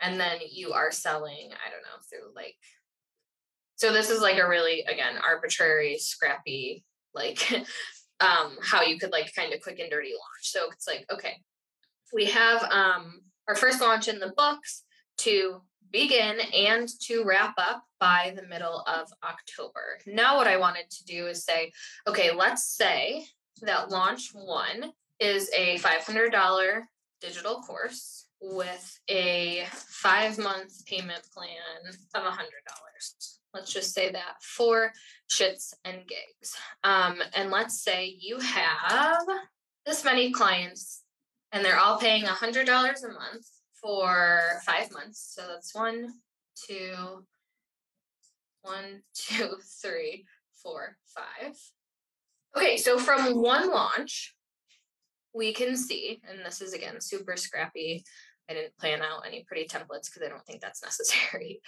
and 0.00 0.20
then 0.20 0.38
you 0.52 0.72
are 0.72 0.92
selling 0.92 1.50
i 1.52 1.70
don't 1.70 1.82
know 1.82 1.98
through 2.08 2.34
like 2.36 2.56
so 3.76 3.92
this 3.92 4.10
is 4.10 4.20
like 4.20 4.38
a 4.38 4.48
really 4.48 4.82
again 4.82 5.14
arbitrary 5.26 5.98
scrappy 5.98 6.84
like 7.14 7.52
um 8.20 8.56
how 8.62 8.82
you 8.82 8.98
could 8.98 9.12
like 9.12 9.34
kind 9.34 9.52
of 9.52 9.60
quick 9.60 9.78
and 9.78 9.90
dirty 9.90 10.10
launch 10.10 10.42
so 10.42 10.60
it's 10.70 10.86
like 10.86 11.04
okay 11.10 11.36
we 12.12 12.26
have 12.26 12.62
um 12.70 13.20
our 13.48 13.54
first 13.54 13.80
launch 13.80 14.08
in 14.08 14.18
the 14.18 14.32
books 14.36 14.84
to 15.18 15.60
begin 15.90 16.38
and 16.52 16.88
to 17.00 17.24
wrap 17.24 17.54
up 17.56 17.84
by 18.00 18.32
the 18.34 18.46
middle 18.48 18.82
of 18.86 19.08
October. 19.22 19.98
Now, 20.06 20.36
what 20.36 20.48
I 20.48 20.56
wanted 20.56 20.90
to 20.90 21.04
do 21.04 21.26
is 21.26 21.44
say, 21.44 21.72
okay, 22.08 22.34
let's 22.34 22.64
say 22.76 23.24
that 23.62 23.90
launch 23.90 24.30
one 24.32 24.92
is 25.20 25.48
a 25.56 25.78
$500 25.78 26.82
digital 27.20 27.60
course 27.60 28.26
with 28.40 28.98
a 29.08 29.64
five 29.70 30.36
month 30.38 30.84
payment 30.84 31.22
plan 31.32 31.94
of 32.14 32.22
$100. 32.22 32.38
Let's 33.54 33.72
just 33.72 33.94
say 33.94 34.10
that 34.10 34.42
for 34.42 34.92
shits 35.30 35.74
and 35.84 35.98
gigs. 36.06 36.56
Um, 36.82 37.22
and 37.34 37.50
let's 37.50 37.80
say 37.80 38.16
you 38.20 38.38
have 38.40 39.22
this 39.86 40.04
many 40.04 40.32
clients 40.32 41.02
and 41.52 41.64
they're 41.64 41.78
all 41.78 41.98
paying 41.98 42.24
$100 42.24 42.66
a 42.66 43.12
month 43.12 43.46
for 43.80 44.40
five 44.66 44.90
months. 44.92 45.34
So 45.34 45.42
that's 45.46 45.74
one, 45.74 46.08
two, 46.66 47.24
one, 48.62 49.02
two, 49.14 49.56
three, 49.80 50.26
four, 50.62 50.96
five. 51.06 51.54
Okay, 52.56 52.76
so 52.76 52.98
from 52.98 53.40
one 53.40 53.70
launch, 53.70 54.34
we 55.32 55.52
can 55.52 55.76
see, 55.76 56.20
and 56.28 56.46
this 56.46 56.60
is 56.60 56.72
again 56.72 57.00
super 57.00 57.36
scrappy. 57.36 58.04
I 58.48 58.54
didn't 58.54 58.76
plan 58.78 59.00
out 59.00 59.26
any 59.26 59.44
pretty 59.44 59.66
templates 59.66 60.12
because 60.12 60.22
I 60.24 60.28
don't 60.28 60.44
think 60.46 60.60
that's 60.60 60.82
necessary. 60.84 61.60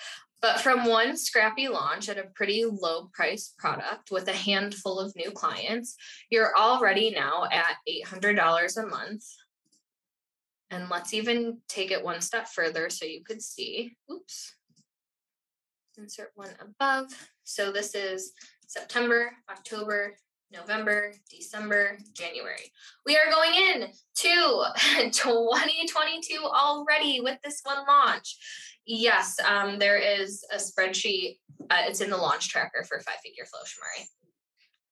But 0.42 0.60
from 0.60 0.84
one 0.84 1.16
scrappy 1.16 1.68
launch 1.68 2.08
at 2.08 2.18
a 2.18 2.30
pretty 2.34 2.64
low 2.64 3.10
price 3.12 3.54
product 3.58 4.10
with 4.10 4.28
a 4.28 4.32
handful 4.32 5.00
of 5.00 5.16
new 5.16 5.30
clients, 5.30 5.96
you're 6.30 6.56
already 6.56 7.10
now 7.10 7.44
at 7.50 7.76
$800 7.88 8.82
a 8.82 8.86
month 8.86 9.24
and 10.70 10.88
let's 10.90 11.14
even 11.14 11.58
take 11.68 11.90
it 11.90 12.04
one 12.04 12.20
step 12.20 12.48
further 12.48 12.90
so 12.90 13.04
you 13.04 13.22
could 13.22 13.40
see. 13.40 13.96
Oops. 14.10 14.54
Insert 15.96 16.32
one 16.34 16.50
above. 16.60 17.06
So 17.44 17.72
this 17.72 17.94
is 17.94 18.32
September, 18.66 19.32
October, 19.50 20.16
November, 20.52 21.12
December, 21.30 21.98
January. 22.14 22.72
We 23.04 23.16
are 23.16 23.30
going 23.30 23.54
in 23.54 23.88
to 24.16 24.64
2022 25.10 26.38
already 26.44 27.20
with 27.20 27.38
this 27.42 27.60
one 27.64 27.84
launch. 27.86 28.36
Yes, 28.86 29.36
um, 29.40 29.78
there 29.78 29.98
is 29.98 30.44
a 30.52 30.56
spreadsheet. 30.56 31.38
Uh, 31.68 31.82
it's 31.86 32.00
in 32.00 32.10
the 32.10 32.16
launch 32.16 32.48
tracker 32.48 32.84
for 32.84 33.00
Five 33.00 33.18
Figure 33.22 33.44
Flow, 33.44 33.60
Shamari. 33.60 34.06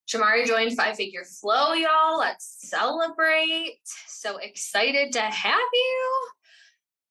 Shamari 0.08 0.46
joined 0.46 0.76
Five 0.76 0.96
Figure 0.96 1.24
Flow, 1.24 1.72
y'all. 1.72 2.18
Let's 2.18 2.56
celebrate. 2.68 3.78
So 4.08 4.38
excited 4.38 5.12
to 5.12 5.20
have 5.20 5.60
you. 5.72 6.28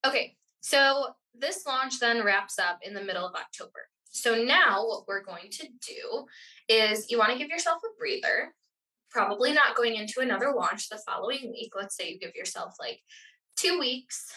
Okay, 0.06 0.36
so 0.62 1.16
this 1.34 1.66
launch 1.66 2.00
then 2.00 2.24
wraps 2.24 2.60
up 2.60 2.80
in 2.84 2.94
the 2.94 3.02
middle 3.02 3.26
of 3.26 3.36
October. 3.36 3.88
So 4.14 4.36
now 4.36 4.88
what 4.88 5.08
we're 5.08 5.24
going 5.24 5.50
to 5.52 5.68
do 5.68 6.26
is 6.70 7.10
you 7.12 7.18
want 7.18 7.32
to 7.32 7.38
give 7.38 7.50
yourself 7.50 7.80
a 7.84 7.98
breather, 7.98 8.54
probably 9.10 9.54
not 9.54 9.76
going 9.76 9.96
into 9.96 10.22
another 10.22 10.54
launch 10.56 10.88
the 10.88 11.02
following 11.06 11.52
week. 11.52 11.74
Let's 11.76 11.98
say 11.98 12.12
you 12.12 12.20
give 12.20 12.36
yourself 12.36 12.76
like 12.80 13.02
two 13.58 13.80
weeks. 13.80 14.32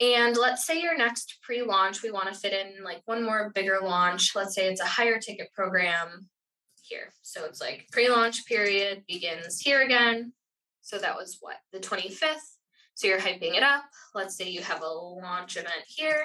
And 0.00 0.36
let's 0.36 0.66
say 0.66 0.80
your 0.80 0.96
next 0.96 1.38
pre 1.42 1.62
launch, 1.62 2.02
we 2.02 2.10
want 2.10 2.32
to 2.32 2.38
fit 2.38 2.52
in 2.52 2.82
like 2.82 3.02
one 3.04 3.22
more 3.22 3.52
bigger 3.54 3.78
launch. 3.82 4.34
Let's 4.34 4.54
say 4.54 4.68
it's 4.68 4.80
a 4.80 4.86
higher 4.86 5.18
ticket 5.18 5.52
program 5.54 6.28
here. 6.88 7.12
So 7.22 7.44
it's 7.44 7.60
like 7.60 7.86
pre-launch 7.92 8.46
period 8.46 9.04
begins 9.06 9.60
here 9.60 9.82
again. 9.82 10.32
So 10.82 10.98
that 10.98 11.16
was 11.16 11.38
what, 11.40 11.56
the 11.72 11.78
25th. 11.78 12.36
So 12.94 13.08
you're 13.08 13.20
hyping 13.20 13.56
it 13.56 13.62
up. 13.62 13.84
Let's 14.14 14.36
say 14.36 14.48
you 14.48 14.62
have 14.62 14.82
a 14.82 14.88
launch 14.88 15.56
event 15.56 15.84
here. 15.86 16.24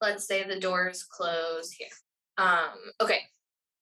Let's 0.00 0.26
say 0.26 0.44
the 0.44 0.58
doors 0.58 1.04
close 1.04 1.70
here. 1.72 1.88
Um, 2.38 2.70
okay, 3.00 3.20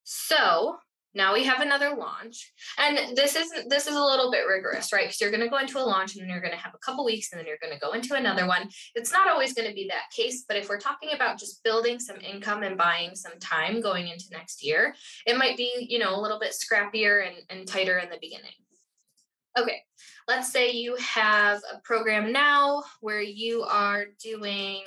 so 0.03 0.77
now 1.13 1.33
we 1.33 1.43
have 1.45 1.61
another 1.61 1.95
launch. 1.95 2.53
And 2.77 3.15
this 3.17 3.35
is 3.35 3.51
this 3.67 3.87
is 3.87 3.95
a 3.95 4.03
little 4.03 4.31
bit 4.31 4.45
rigorous, 4.47 4.93
right? 4.93 5.05
Because 5.05 5.21
you're 5.21 5.31
going 5.31 5.43
to 5.43 5.49
go 5.49 5.57
into 5.57 5.79
a 5.79 5.81
launch 5.81 6.15
and 6.15 6.21
then 6.21 6.29
you're 6.29 6.41
going 6.41 6.53
to 6.53 6.59
have 6.59 6.75
a 6.75 6.79
couple 6.79 7.05
weeks 7.05 7.31
and 7.31 7.39
then 7.39 7.47
you're 7.47 7.57
going 7.61 7.73
to 7.73 7.79
go 7.79 7.93
into 7.93 8.15
another 8.15 8.47
one. 8.47 8.69
It's 8.93 9.11
not 9.11 9.27
always 9.27 9.53
going 9.53 9.67
to 9.67 9.73
be 9.73 9.87
that 9.89 10.11
case, 10.15 10.45
but 10.47 10.57
if 10.57 10.69
we're 10.69 10.79
talking 10.79 11.09
about 11.13 11.39
just 11.39 11.63
building 11.63 11.99
some 11.99 12.17
income 12.17 12.63
and 12.63 12.77
buying 12.77 13.15
some 13.15 13.37
time 13.39 13.81
going 13.81 14.07
into 14.07 14.25
next 14.31 14.63
year, 14.63 14.93
it 15.25 15.37
might 15.37 15.57
be, 15.57 15.87
you 15.89 15.99
know, 15.99 16.15
a 16.15 16.21
little 16.21 16.39
bit 16.39 16.53
scrappier 16.53 17.25
and, 17.25 17.35
and 17.49 17.67
tighter 17.67 17.97
in 17.97 18.09
the 18.09 18.19
beginning. 18.21 18.51
Okay, 19.57 19.81
let's 20.27 20.51
say 20.51 20.71
you 20.71 20.95
have 20.97 21.61
a 21.73 21.79
program 21.83 22.31
now 22.31 22.83
where 23.01 23.21
you 23.21 23.63
are 23.63 24.05
doing, 24.23 24.83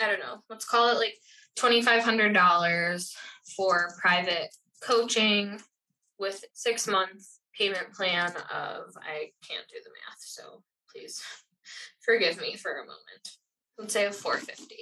I 0.00 0.06
don't 0.06 0.20
know, 0.20 0.42
let's 0.48 0.64
call 0.64 0.88
it 0.88 0.96
like 0.96 1.14
$2,500 1.58 3.14
for 3.56 3.94
private 4.00 4.54
coaching 4.82 5.60
with 6.18 6.44
six 6.52 6.86
months 6.86 7.40
payment 7.56 7.92
plan 7.92 8.30
of 8.52 8.96
I 9.02 9.30
can't 9.46 9.68
do 9.68 9.76
the 9.82 9.90
math, 9.90 10.20
so 10.20 10.62
please 10.92 11.22
forgive 12.00 12.40
me 12.40 12.56
for 12.56 12.72
a 12.72 12.86
moment. 12.86 13.36
let's 13.78 13.92
say 13.92 14.06
a 14.06 14.12
450. 14.12 14.76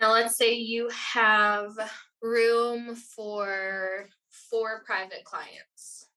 Now 0.00 0.12
let's 0.12 0.36
say 0.36 0.54
you 0.54 0.88
have 0.90 1.72
room 2.22 2.94
for 2.94 4.08
four 4.50 4.82
private 4.84 5.24
clients. 5.24 6.08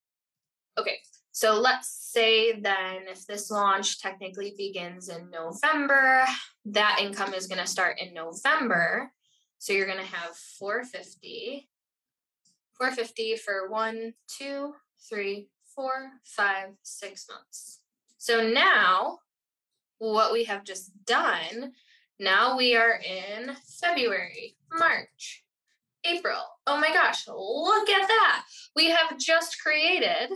Okay, 0.78 1.00
so 1.32 1.60
let's 1.60 1.90
say 1.90 2.60
then 2.60 3.04
if 3.08 3.26
this 3.28 3.52
launch 3.52 4.00
technically 4.00 4.54
begins 4.58 5.10
in 5.10 5.30
November, 5.30 6.26
that 6.66 7.00
income 7.02 7.34
is 7.34 7.48
going 7.48 7.62
to 7.62 7.68
start 7.68 8.00
in 8.00 8.14
November. 8.14 9.12
So 9.60 9.74
you're 9.74 9.88
going 9.88 9.98
to 9.98 10.16
have 10.16 10.36
450, 10.36 11.68
450 12.78 13.36
for 13.38 13.70
one, 13.70 14.14
two, 14.28 14.74
three, 15.10 15.50
four, 15.76 16.12
five, 16.24 16.70
six 16.84 17.28
months. 17.30 17.80
So 18.18 18.48
now 18.50 19.20
what 20.00 20.32
we 20.32 20.44
have 20.46 20.64
just 20.64 20.92
done, 21.06 21.74
now 22.20 22.58
we 22.58 22.76
are 22.76 23.00
in 23.00 23.56
February, 23.82 24.56
March, 24.78 25.44
April. 26.04 26.42
Oh 26.66 26.80
my 26.80 26.90
gosh, 26.90 27.28
look 27.28 27.90
at 27.90 28.08
that. 28.08 28.44
We 28.76 28.90
have 28.90 29.18
just 29.18 29.62
created 29.62 30.32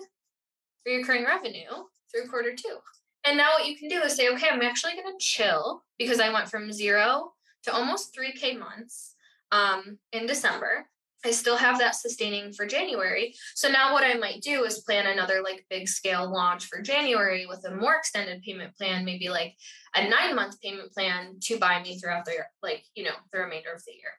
recurring 0.86 1.26
revenue 1.26 1.70
through 2.12 2.30
quarter 2.30 2.54
two. 2.56 2.78
And 3.26 3.38
now 3.38 3.50
what 3.54 3.68
you 3.68 3.78
can 3.78 3.88
do 3.88 4.02
is 4.02 4.16
say, 4.16 4.30
okay, 4.30 4.50
I'm 4.52 4.62
actually 4.62 4.94
going 4.94 5.06
to 5.06 5.24
chill 5.24 5.84
because 6.00 6.20
I 6.20 6.34
went 6.34 6.50
from 6.50 6.72
zero 6.72 7.34
to 7.64 7.74
almost 7.74 8.16
3K 8.16 8.58
months 8.58 9.16
um, 9.52 9.98
in 10.12 10.26
December. 10.26 10.88
I 11.24 11.32
still 11.32 11.58
have 11.58 11.78
that 11.78 11.96
sustaining 11.96 12.52
for 12.52 12.66
January. 12.66 13.36
So 13.54 13.70
now 13.70 13.94
what 13.94 14.04
I 14.04 14.16
might 14.16 14.42
do 14.42 14.64
is 14.64 14.80
plan 14.80 15.06
another 15.06 15.44
like 15.44 15.66
big 15.70 15.88
scale 15.88 16.32
launch 16.32 16.66
for 16.66 16.82
January 16.82 17.46
with 17.46 17.64
a 17.66 17.76
more 17.76 17.96
extended 17.96 18.42
payment 18.42 18.76
plan, 18.76 19.06
maybe 19.06 19.30
like 19.30 19.54
a 19.94 20.10
nine 20.10 20.36
month 20.36 20.60
payment 20.62 20.92
plan 20.92 21.36
to 21.42 21.58
buy 21.60 21.82
me 21.84 22.00
throughout 22.00 22.26
the 22.26 22.34
like, 22.64 22.84
you 22.96 23.04
know, 23.04 23.14
the 23.32 23.40
remainder 23.40 23.72
of 23.72 23.84
the 23.86 23.92
year. 23.92 24.14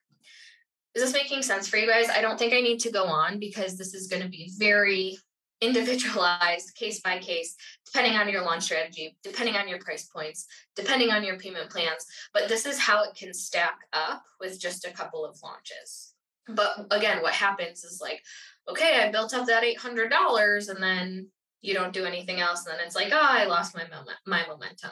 Is 0.95 1.03
this 1.03 1.13
making 1.13 1.43
sense 1.43 1.67
for 1.67 1.79
you 1.79 1.89
guys? 1.89 2.09
I 2.09 2.21
don't 2.21 2.39
think 2.39 2.53
I 2.53 2.61
need 2.61 2.79
to 2.81 2.93
go 2.93 3.05
on 3.07 3.41
because 3.41 3.77
this 3.77 3.95
is 3.95 4.07
going 4.07 4.23
to 4.23 4.29
be 4.29 4.53
very 4.59 5.19
individualized 5.63 6.75
case 6.75 7.01
by 7.01 7.19
case, 7.19 7.55
depending 7.87 8.19
on 8.19 8.29
your 8.29 8.43
launch 8.43 8.65
strategy, 8.65 9.17
depending 9.23 9.55
on 9.55 9.69
your 9.69 9.79
price 9.79 10.05
points, 10.05 10.47
depending 10.77 11.11
on 11.11 11.25
your 11.25 11.39
payment 11.39 11.71
plans. 11.71 12.05
But 12.35 12.49
this 12.49 12.67
is 12.67 12.79
how 12.79 13.05
it 13.05 13.15
can 13.15 13.33
stack 13.33 13.79
up 13.93 14.25
with 14.41 14.61
just 14.61 14.85
a 14.85 14.91
couple 14.91 15.25
of 15.25 15.39
launches. 15.43 16.15
But 16.49 16.87
again, 16.91 17.23
what 17.23 17.33
happens 17.33 17.85
is 17.85 18.01
like, 18.03 18.21
okay, 18.69 19.01
I 19.01 19.11
built 19.11 19.33
up 19.33 19.47
that 19.47 19.63
$800 19.63 20.69
and 20.69 20.83
then 20.83 21.29
you 21.61 21.75
don't 21.75 21.93
do 21.93 22.05
anything 22.05 22.41
else. 22.41 22.67
And 22.67 22.77
then 22.77 22.85
it's 22.85 22.97
like, 22.97 23.13
oh, 23.13 23.21
I 23.21 23.45
lost 23.45 23.77
my, 23.77 23.85
mom- 23.89 24.07
my 24.27 24.45
momentum. 24.49 24.91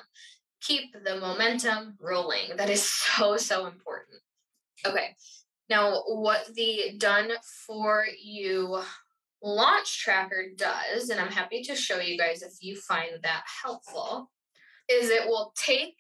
Keep 0.63 0.95
the 1.05 1.17
momentum 1.17 1.97
rolling. 2.01 2.57
That 2.57 2.71
is 2.71 2.83
so, 3.17 3.37
so 3.37 3.67
important. 3.67 4.19
Okay. 4.87 5.17
Now, 5.69 6.03
what 6.07 6.47
the 6.55 6.95
done 6.99 7.31
for 7.67 8.05
you 8.21 8.81
launch 9.43 10.01
tracker 10.01 10.47
does, 10.57 11.11
and 11.11 11.21
I'm 11.21 11.33
happy 11.33 11.63
to 11.63 11.75
show 11.75 12.01
you 12.01 12.19
guys 12.19 12.43
if 12.43 12.55
you 12.61 12.77
find 12.77 13.11
that 13.23 13.45
helpful, 13.63 14.31
is 14.91 15.11
it 15.11 15.27
will 15.27 15.53
take 15.57 15.97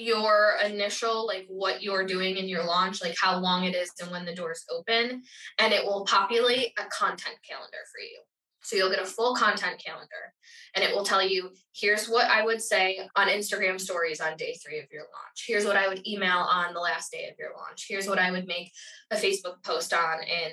your 0.00 0.56
initial 0.64 1.26
like 1.26 1.46
what 1.48 1.82
you're 1.82 2.06
doing 2.06 2.36
in 2.36 2.48
your 2.48 2.64
launch 2.64 3.02
like 3.02 3.14
how 3.20 3.38
long 3.38 3.64
it 3.64 3.74
is 3.74 3.90
and 4.00 4.10
when 4.10 4.24
the 4.24 4.34
doors 4.34 4.64
open 4.70 5.22
and 5.58 5.72
it 5.72 5.84
will 5.84 6.04
populate 6.06 6.72
a 6.78 6.84
content 6.90 7.36
calendar 7.46 7.76
for 7.92 8.00
you. 8.00 8.18
So 8.62 8.76
you'll 8.76 8.90
get 8.90 9.02
a 9.02 9.06
full 9.06 9.34
content 9.34 9.82
calendar 9.84 10.34
and 10.74 10.84
it 10.84 10.94
will 10.94 11.04
tell 11.04 11.22
you 11.22 11.50
here's 11.74 12.06
what 12.06 12.26
i 12.30 12.44
would 12.44 12.62
say 12.62 13.00
on 13.16 13.28
instagram 13.28 13.80
stories 13.80 14.20
on 14.20 14.36
day 14.36 14.54
three 14.54 14.78
of 14.78 14.86
your 14.90 15.02
launch. 15.02 15.44
Here's 15.46 15.66
what 15.66 15.76
i 15.76 15.88
would 15.88 16.06
email 16.06 16.38
on 16.38 16.72
the 16.72 16.80
last 16.80 17.12
day 17.12 17.28
of 17.28 17.34
your 17.38 17.50
launch. 17.56 17.86
Here's 17.88 18.08
what 18.08 18.18
i 18.18 18.30
would 18.30 18.46
make 18.46 18.72
a 19.10 19.16
facebook 19.16 19.62
post 19.64 19.92
on 19.92 20.22
in 20.22 20.52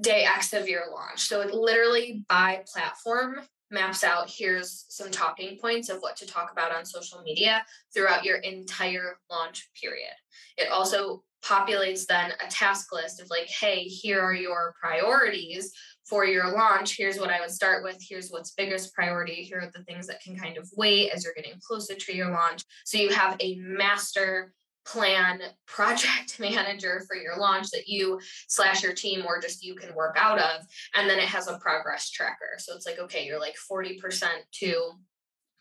day 0.00 0.24
X 0.24 0.52
of 0.52 0.68
your 0.68 0.90
launch. 0.90 1.28
So 1.28 1.40
it 1.40 1.54
literally 1.54 2.24
by 2.28 2.64
platform 2.72 3.40
maps 3.70 4.04
out 4.04 4.30
here's 4.30 4.86
some 4.88 5.10
talking 5.10 5.58
points 5.58 5.88
of 5.88 5.98
what 5.98 6.16
to 6.16 6.26
talk 6.26 6.52
about 6.52 6.74
on 6.74 6.84
social 6.84 7.20
media 7.22 7.64
throughout 7.92 8.24
your 8.24 8.36
entire 8.38 9.18
launch 9.30 9.68
period. 9.80 10.12
It 10.56 10.70
also 10.70 11.22
populates 11.44 12.06
then 12.06 12.32
a 12.44 12.50
task 12.50 12.92
list 12.92 13.20
of 13.20 13.28
like, 13.30 13.46
hey, 13.46 13.82
here 13.82 14.20
are 14.20 14.34
your 14.34 14.74
priorities 14.80 15.72
for 16.08 16.24
your 16.24 16.52
launch. 16.52 16.96
Here's 16.96 17.18
what 17.18 17.30
I 17.30 17.40
would 17.40 17.50
start 17.50 17.82
with. 17.82 17.98
Here's 18.00 18.30
what's 18.30 18.52
biggest 18.52 18.94
priority. 18.94 19.42
Here 19.42 19.60
are 19.60 19.70
the 19.74 19.84
things 19.84 20.06
that 20.06 20.22
can 20.22 20.36
kind 20.36 20.56
of 20.56 20.68
wait 20.76 21.10
as 21.10 21.24
you're 21.24 21.34
getting 21.34 21.60
closer 21.66 21.94
to 21.94 22.16
your 22.16 22.30
launch. 22.30 22.62
So 22.84 22.98
you 22.98 23.10
have 23.10 23.36
a 23.40 23.56
master 23.56 24.52
plan 24.84 25.40
project 25.66 26.38
manager 26.40 27.02
for 27.06 27.16
your 27.16 27.36
launch 27.36 27.70
that 27.70 27.88
you 27.88 28.20
slash 28.48 28.82
your 28.82 28.92
team 28.92 29.24
or 29.26 29.40
just 29.40 29.64
you 29.64 29.74
can 29.74 29.94
work 29.94 30.16
out 30.18 30.38
of 30.38 30.66
and 30.94 31.08
then 31.08 31.18
it 31.18 31.24
has 31.24 31.48
a 31.48 31.58
progress 31.58 32.10
tracker. 32.10 32.58
So 32.58 32.74
it's 32.74 32.86
like 32.86 32.98
okay 32.98 33.26
you're 33.26 33.40
like 33.40 33.56
40% 33.70 34.26
to 34.60 34.92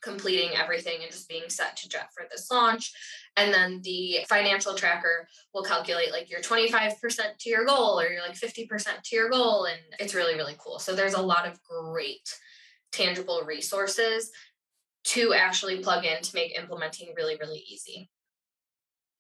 completing 0.02 0.50
everything 0.58 0.98
and 1.02 1.10
just 1.10 1.30
being 1.30 1.48
set 1.48 1.78
to 1.78 1.88
jet 1.88 2.10
for 2.14 2.26
this 2.30 2.52
launch. 2.52 2.92
And 3.38 3.54
then 3.54 3.80
the 3.84 4.18
financial 4.28 4.76
tracker 4.76 5.28
will 5.54 5.64
calculate 5.64 6.12
like 6.12 6.30
your 6.30 6.42
25% 6.42 6.98
to 7.40 7.50
your 7.50 7.66
goal 7.66 8.00
or 8.00 8.10
you're 8.10 8.22
like 8.22 8.36
50% 8.36 8.68
to 9.02 9.16
your 9.16 9.30
goal 9.30 9.66
and 9.66 9.80
it's 10.00 10.14
really 10.14 10.36
really 10.36 10.56
cool. 10.58 10.80
So 10.80 10.94
there's 10.94 11.14
a 11.14 11.22
lot 11.22 11.48
of 11.48 11.60
great 11.64 12.30
tangible 12.92 13.44
resources 13.46 14.32
to 15.06 15.34
actually 15.34 15.80
plug 15.80 16.06
in 16.06 16.22
to 16.22 16.36
make 16.36 16.58
implementing 16.58 17.14
really 17.16 17.38
really 17.40 17.64
easy 17.68 18.10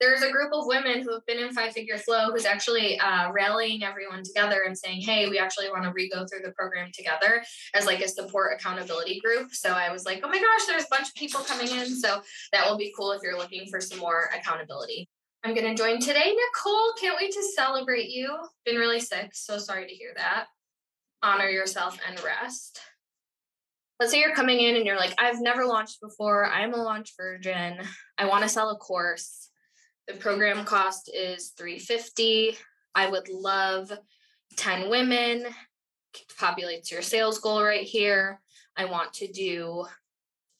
there's 0.03 0.21
a 0.21 0.31
group 0.31 0.51
of 0.51 0.65
women 0.65 1.01
who 1.01 1.13
have 1.13 1.25
been 1.25 1.39
in 1.39 1.53
five 1.53 1.71
figure 1.71 1.97
flow 1.97 2.29
who's 2.29 2.45
actually 2.45 2.99
uh, 2.99 3.31
rallying 3.31 3.83
everyone 3.83 4.21
together 4.21 4.63
and 4.65 4.77
saying 4.77 4.99
hey 4.99 5.29
we 5.29 5.39
actually 5.39 5.69
want 5.69 5.83
to 5.83 5.91
re-go 5.91 6.25
through 6.25 6.41
the 6.43 6.51
program 6.51 6.89
together 6.93 7.41
as 7.73 7.85
like 7.85 8.01
a 8.01 8.07
support 8.07 8.53
accountability 8.53 9.21
group. 9.21 9.53
So 9.53 9.69
i 9.69 9.91
was 9.91 10.05
like 10.05 10.19
oh 10.23 10.27
my 10.27 10.39
gosh 10.39 10.65
there's 10.67 10.83
a 10.83 10.87
bunch 10.91 11.07
of 11.07 11.15
people 11.15 11.39
coming 11.41 11.69
in. 11.69 11.85
So 11.95 12.21
that 12.51 12.69
will 12.69 12.77
be 12.77 12.93
cool 12.97 13.13
if 13.13 13.21
you're 13.23 13.37
looking 13.37 13.67
for 13.69 13.79
some 13.79 13.99
more 13.99 14.29
accountability. 14.37 15.07
I'm 15.45 15.53
going 15.53 15.73
to 15.73 15.81
join 15.81 15.99
today 15.99 16.35
nicole. 16.35 16.93
Can't 16.99 17.17
wait 17.19 17.31
to 17.33 17.43
celebrate 17.55 18.09
you. 18.09 18.35
Been 18.65 18.77
really 18.77 18.99
sick 18.99 19.31
so 19.33 19.57
sorry 19.57 19.87
to 19.87 19.93
hear 19.93 20.11
that. 20.17 20.45
Honor 21.21 21.47
yourself 21.47 21.97
and 22.07 22.21
rest. 22.23 22.79
Let's 23.99 24.11
say 24.11 24.19
you're 24.19 24.35
coming 24.35 24.59
in 24.59 24.75
and 24.75 24.85
you're 24.85 24.97
like 24.97 25.15
i've 25.17 25.39
never 25.39 25.65
launched 25.65 26.01
before. 26.01 26.45
I'm 26.45 26.73
a 26.73 26.83
launch 26.83 27.13
virgin. 27.15 27.79
I 28.17 28.25
want 28.25 28.43
to 28.43 28.49
sell 28.49 28.69
a 28.69 28.75
course 28.75 29.49
the 30.07 30.13
program 30.15 30.65
cost 30.65 31.09
is 31.13 31.49
350. 31.57 32.57
I 32.95 33.09
would 33.09 33.29
love 33.29 33.91
10 34.57 34.89
women. 34.89 35.45
Populates 36.39 36.91
your 36.91 37.01
sales 37.01 37.39
goal 37.39 37.63
right 37.63 37.85
here. 37.85 38.39
I 38.77 38.85
want 38.85 39.13
to 39.13 39.27
do 39.27 39.85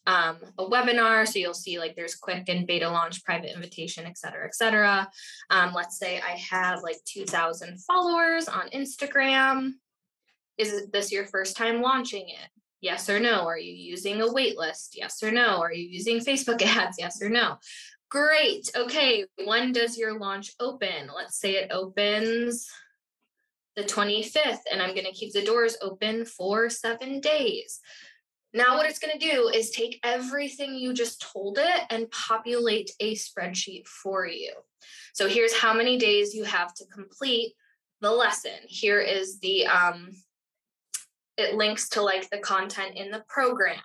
um, 0.06 0.38
a 0.58 0.66
webinar. 0.66 1.28
So 1.28 1.40
you'll 1.40 1.54
see 1.54 1.80
like 1.80 1.96
there's 1.96 2.16
quick 2.16 2.46
and 2.48 2.68
beta 2.68 2.90
launch, 2.90 3.24
private 3.24 3.54
invitation, 3.54 4.06
et 4.06 4.18
cetera, 4.18 4.46
et 4.46 4.56
cetera. 4.56 5.10
Um, 5.50 5.74
let's 5.74 5.98
say 5.98 6.20
I 6.20 6.38
have 6.50 6.82
like 6.84 6.98
2,000 7.06 7.80
followers 7.82 8.48
on 8.48 8.70
Instagram. 8.70 9.74
Is 10.58 10.88
this 10.92 11.12
your 11.12 11.26
first 11.26 11.56
time 11.56 11.82
launching 11.82 12.30
it? 12.30 12.50
Yes 12.82 13.10
or 13.10 13.20
no? 13.20 13.46
Are 13.46 13.58
you 13.58 13.72
using 13.72 14.22
a 14.22 14.32
wait 14.32 14.58
list? 14.58 14.98
Yes 14.98 15.24
or 15.24 15.32
no? 15.32 15.62
Are 15.62 15.72
you 15.72 15.88
using 15.88 16.20
Facebook 16.20 16.62
ads? 16.62 16.98
Yes 17.00 17.22
or 17.22 17.30
no? 17.30 17.58
Great. 18.14 18.70
Okay. 18.76 19.26
When 19.44 19.72
does 19.72 19.98
your 19.98 20.20
launch 20.20 20.52
open? 20.60 21.10
Let's 21.16 21.40
say 21.40 21.54
it 21.54 21.72
opens 21.72 22.70
the 23.76 23.82
25th, 23.82 24.60
and 24.72 24.84
I'm 24.84 24.94
going 24.94 25.08
to 25.08 25.12
keep 25.12 25.34
the 25.34 25.44
doors 25.44 25.78
open 25.82 26.24
for 26.24 26.70
seven 26.70 27.22
days. 27.22 27.80
Now, 28.54 28.78
what 28.78 28.88
it's 28.88 29.00
going 29.00 29.18
to 29.18 29.32
do 29.32 29.48
is 29.48 29.72
take 29.72 30.00
everything 30.04 30.76
you 30.76 30.94
just 30.94 31.26
told 31.34 31.58
it 31.58 31.82
and 31.90 32.12
populate 32.12 32.92
a 33.00 33.16
spreadsheet 33.16 33.88
for 33.88 34.28
you. 34.28 34.54
So, 35.16 35.28
here's 35.28 35.58
how 35.58 35.74
many 35.74 35.98
days 35.98 36.36
you 36.36 36.44
have 36.44 36.72
to 36.76 36.86
complete 36.94 37.56
the 38.02 38.12
lesson. 38.12 38.60
Here 38.68 39.00
is 39.00 39.40
the 39.40 39.66
um, 39.66 40.12
it 41.38 41.56
links 41.56 41.90
to 41.90 42.02
like 42.02 42.30
the 42.30 42.38
content 42.40 42.96
in 42.96 43.12
the 43.12 43.24
program. 43.28 43.78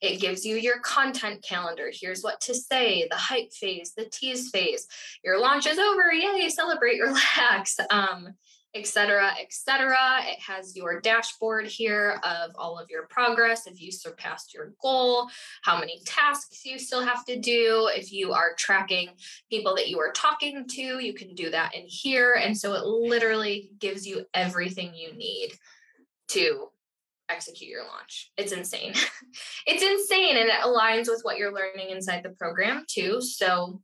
It 0.00 0.20
gives 0.20 0.44
you 0.44 0.56
your 0.56 0.80
content 0.80 1.44
calendar. 1.46 1.90
Here's 1.92 2.22
what 2.22 2.40
to 2.42 2.54
say, 2.54 3.06
the 3.10 3.16
hype 3.16 3.52
phase, 3.52 3.92
the 3.96 4.06
tease 4.06 4.50
phase. 4.50 4.86
Your 5.24 5.40
launch 5.40 5.66
is 5.66 5.78
over. 5.78 6.12
Yay, 6.12 6.48
celebrate, 6.48 7.00
relax. 7.00 7.76
Um, 7.90 8.34
etc 8.74 9.32
etc 9.38 9.96
it 10.22 10.40
has 10.40 10.74
your 10.74 10.98
dashboard 11.00 11.66
here 11.66 12.18
of 12.24 12.52
all 12.54 12.78
of 12.78 12.88
your 12.88 13.06
progress 13.08 13.66
if 13.66 13.82
you 13.82 13.92
surpassed 13.92 14.54
your 14.54 14.72
goal 14.80 15.28
how 15.60 15.78
many 15.78 16.00
tasks 16.06 16.64
you 16.64 16.78
still 16.78 17.04
have 17.04 17.22
to 17.26 17.38
do 17.38 17.90
if 17.94 18.10
you 18.10 18.32
are 18.32 18.54
tracking 18.56 19.10
people 19.50 19.74
that 19.76 19.88
you 19.88 20.00
are 20.00 20.10
talking 20.12 20.66
to 20.66 21.00
you 21.00 21.12
can 21.12 21.34
do 21.34 21.50
that 21.50 21.74
in 21.74 21.84
here 21.86 22.32
and 22.42 22.56
so 22.56 22.72
it 22.72 22.84
literally 22.84 23.70
gives 23.78 24.06
you 24.06 24.24
everything 24.32 24.94
you 24.94 25.14
need 25.14 25.50
to 26.28 26.71
execute 27.32 27.70
your 27.70 27.84
launch. 27.84 28.30
It's 28.36 28.52
insane. 28.52 28.94
it's 29.66 29.82
insane 29.82 30.36
and 30.36 30.48
it 30.48 30.60
aligns 30.62 31.08
with 31.08 31.20
what 31.22 31.38
you're 31.38 31.52
learning 31.52 31.90
inside 31.90 32.22
the 32.22 32.30
program 32.30 32.84
too. 32.88 33.20
So 33.20 33.80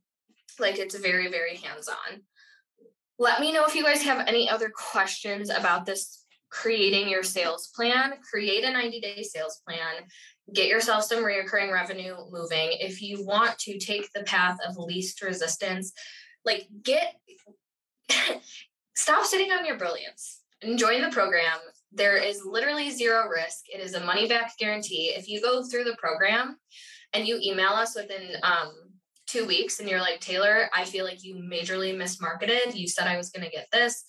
Like 0.59 0.77
it's 0.79 0.95
very, 0.95 1.29
very 1.29 1.57
hands 1.57 1.87
on. 1.87 2.21
Let 3.17 3.41
me 3.41 3.51
know 3.51 3.65
if 3.65 3.75
you 3.75 3.83
guys 3.83 4.01
have 4.03 4.27
any 4.27 4.49
other 4.49 4.69
questions 4.69 5.49
about 5.49 5.85
this 5.85 6.25
creating 6.49 7.09
your 7.09 7.23
sales 7.23 7.69
plan. 7.75 8.13
Create 8.29 8.63
a 8.63 8.71
90 8.71 9.01
day 9.01 9.23
sales 9.23 9.61
plan. 9.67 10.05
Get 10.53 10.67
yourself 10.67 11.03
some 11.03 11.23
reoccurring 11.23 11.71
revenue 11.71 12.15
moving. 12.31 12.71
If 12.79 13.01
you 13.01 13.23
want 13.25 13.57
to 13.59 13.77
take 13.77 14.09
the 14.13 14.23
path 14.23 14.57
of 14.67 14.77
least 14.77 15.21
resistance, 15.21 15.93
like 16.45 16.67
get 16.83 17.15
stop 18.95 19.25
sitting 19.25 19.51
on 19.51 19.65
your 19.65 19.77
brilliance 19.77 20.41
and 20.61 20.79
join 20.79 21.01
the 21.01 21.09
program. 21.09 21.59
There 21.91 22.17
is 22.17 22.45
literally 22.45 22.91
zero 22.91 23.27
risk. 23.27 23.65
It 23.73 23.79
is 23.79 23.93
a 23.93 24.03
money 24.03 24.27
back 24.27 24.53
guarantee. 24.57 25.13
If 25.15 25.27
you 25.27 25.41
go 25.41 25.63
through 25.63 25.85
the 25.85 25.97
program 25.97 26.57
and 27.13 27.27
you 27.27 27.39
email 27.41 27.69
us 27.69 27.95
within 27.95 28.35
um, 28.43 28.73
two 29.27 29.45
weeks 29.45 29.79
and 29.79 29.89
you're 29.89 29.99
like, 29.99 30.19
Taylor, 30.19 30.69
I 30.73 30.85
feel 30.85 31.05
like 31.05 31.23
you 31.23 31.35
majorly 31.35 31.95
mismarketed. 31.95 32.75
You 32.75 32.87
said 32.87 33.07
I 33.07 33.17
was 33.17 33.29
going 33.29 33.45
to 33.45 33.51
get 33.51 33.67
this. 33.71 34.03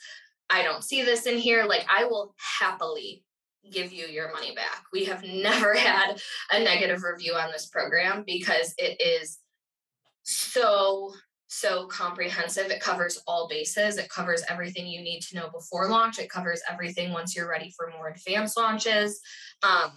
I 0.50 0.62
don't 0.62 0.84
see 0.84 1.02
this 1.02 1.26
in 1.26 1.38
here. 1.38 1.64
Like, 1.64 1.86
I 1.88 2.04
will 2.04 2.34
happily 2.58 3.24
give 3.70 3.92
you 3.92 4.06
your 4.06 4.32
money 4.32 4.54
back. 4.54 4.84
We 4.92 5.04
have 5.04 5.22
never 5.24 5.74
had 5.74 6.20
a 6.50 6.62
negative 6.62 7.02
review 7.02 7.34
on 7.34 7.50
this 7.52 7.66
program 7.66 8.24
because 8.26 8.74
it 8.78 9.00
is 9.00 9.38
so 10.22 11.14
so 11.50 11.86
comprehensive. 11.86 12.70
It 12.70 12.80
covers 12.80 13.20
all 13.26 13.48
bases. 13.48 13.96
It 13.96 14.08
covers 14.08 14.44
everything 14.48 14.86
you 14.86 15.02
need 15.02 15.20
to 15.22 15.36
know 15.36 15.50
before 15.50 15.88
launch. 15.88 16.20
It 16.20 16.30
covers 16.30 16.62
everything 16.70 17.12
once 17.12 17.34
you're 17.34 17.50
ready 17.50 17.74
for 17.76 17.90
more 17.90 18.08
advanced 18.08 18.56
launches. 18.56 19.20
Um, 19.64 19.90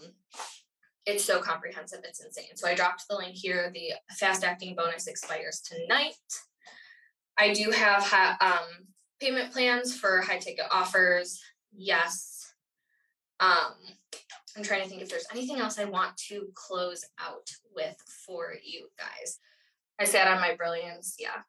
it's 1.05 1.23
so 1.23 1.41
comprehensive. 1.41 1.99
It's 2.05 2.23
insane. 2.23 2.55
So 2.55 2.67
I 2.67 2.73
dropped 2.73 3.07
the 3.07 3.15
link 3.15 3.35
here. 3.35 3.71
The 3.71 3.93
fast 4.15 4.43
acting 4.43 4.75
bonus 4.75 5.05
expires 5.05 5.61
tonight. 5.61 6.15
I 7.37 7.53
do 7.53 7.69
have 7.69 8.11
um, 8.41 8.87
payment 9.21 9.53
plans 9.53 9.95
for 9.95 10.21
high 10.21 10.39
ticket 10.39 10.65
offers. 10.71 11.39
Yes. 11.71 12.51
Um, 13.39 13.73
I'm 14.57 14.63
trying 14.63 14.81
to 14.81 14.89
think 14.89 15.03
if 15.03 15.09
there's 15.09 15.27
anything 15.31 15.59
else 15.59 15.77
I 15.77 15.85
want 15.85 16.17
to 16.29 16.47
close 16.55 17.05
out 17.19 17.47
with 17.75 17.95
for 18.25 18.55
you 18.63 18.87
guys. 18.97 19.39
I 19.99 20.05
sat 20.05 20.27
on 20.27 20.41
my 20.41 20.55
brilliance. 20.55 21.15
Yeah. 21.19 21.41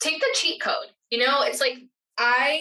Take 0.00 0.20
the 0.20 0.26
cheat 0.34 0.60
code. 0.60 0.92
You 1.10 1.18
know, 1.18 1.42
it's 1.42 1.60
like 1.60 1.78
I 2.18 2.60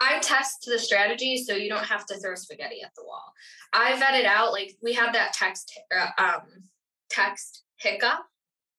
I 0.00 0.18
test 0.20 0.64
the 0.66 0.78
strategy 0.78 1.36
so 1.36 1.54
you 1.54 1.68
don't 1.68 1.84
have 1.84 2.06
to 2.06 2.16
throw 2.16 2.34
spaghetti 2.34 2.82
at 2.82 2.94
the 2.96 3.04
wall. 3.04 3.32
I 3.72 3.92
vetted 3.92 4.24
out 4.24 4.52
like 4.52 4.76
we 4.82 4.94
have 4.94 5.12
that 5.12 5.32
text 5.32 5.78
uh, 5.96 6.08
um 6.18 6.42
text 7.10 7.64
hiccup 7.76 8.20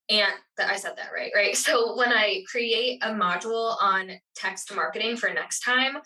and 0.09 0.31
that 0.57 0.69
I 0.69 0.75
said 0.75 0.93
that 0.97 1.11
right, 1.13 1.31
right? 1.33 1.55
So 1.61 1.95
when 1.95 2.11
I 2.11 2.43
create 2.49 3.01
a 3.03 3.11
module 3.11 3.77
on 3.81 4.11
text 4.35 4.73
marketing 4.75 5.15
for 5.15 5.29
next 5.29 5.61
time, 5.61 5.97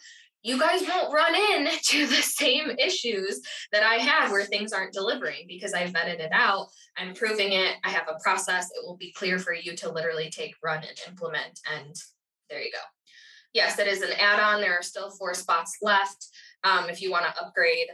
you 0.45 0.59
guys 0.59 0.83
won't 0.87 1.11
run 1.11 1.33
into 1.35 2.05
the 2.15 2.21
same 2.21 2.69
issues 2.77 3.41
that 3.71 3.81
I 3.81 3.95
had 3.95 4.29
where 4.29 4.45
things 4.45 4.73
aren't 4.73 4.93
delivering 4.93 5.45
because 5.47 5.73
I 5.73 5.87
vetted 5.87 6.19
it 6.19 6.29
out. 6.31 6.67
I'm 6.97 7.15
proving 7.15 7.53
it. 7.53 7.77
I 7.83 7.89
have 7.89 8.07
a 8.07 8.19
process. 8.21 8.69
It 8.69 8.85
will 8.85 8.95
be 8.95 9.11
clear 9.11 9.39
for 9.39 9.55
you 9.55 9.75
to 9.77 9.91
literally 9.91 10.29
take, 10.29 10.53
run, 10.63 10.83
and 10.83 10.97
implement. 11.07 11.59
And 11.75 11.95
there 12.47 12.61
you 12.61 12.71
go. 12.71 12.77
Yes, 13.53 13.79
it 13.79 13.87
is 13.87 14.03
an 14.03 14.11
add 14.19 14.39
on. 14.39 14.61
There 14.61 14.77
are 14.77 14.83
still 14.83 15.09
four 15.09 15.33
spots 15.33 15.77
left. 15.81 16.27
Um, 16.63 16.89
if 16.89 17.01
you 17.01 17.09
want 17.09 17.25
to 17.25 17.43
upgrade, 17.43 17.87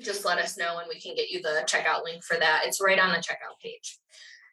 just 0.00 0.24
let 0.24 0.38
us 0.38 0.56
know 0.56 0.78
and 0.78 0.86
we 0.88 1.00
can 1.00 1.16
get 1.16 1.30
you 1.30 1.42
the 1.42 1.66
checkout 1.66 2.04
link 2.04 2.22
for 2.22 2.36
that. 2.36 2.62
It's 2.64 2.80
right 2.80 2.98
on 2.98 3.10
the 3.10 3.18
checkout 3.18 3.58
page. 3.60 3.98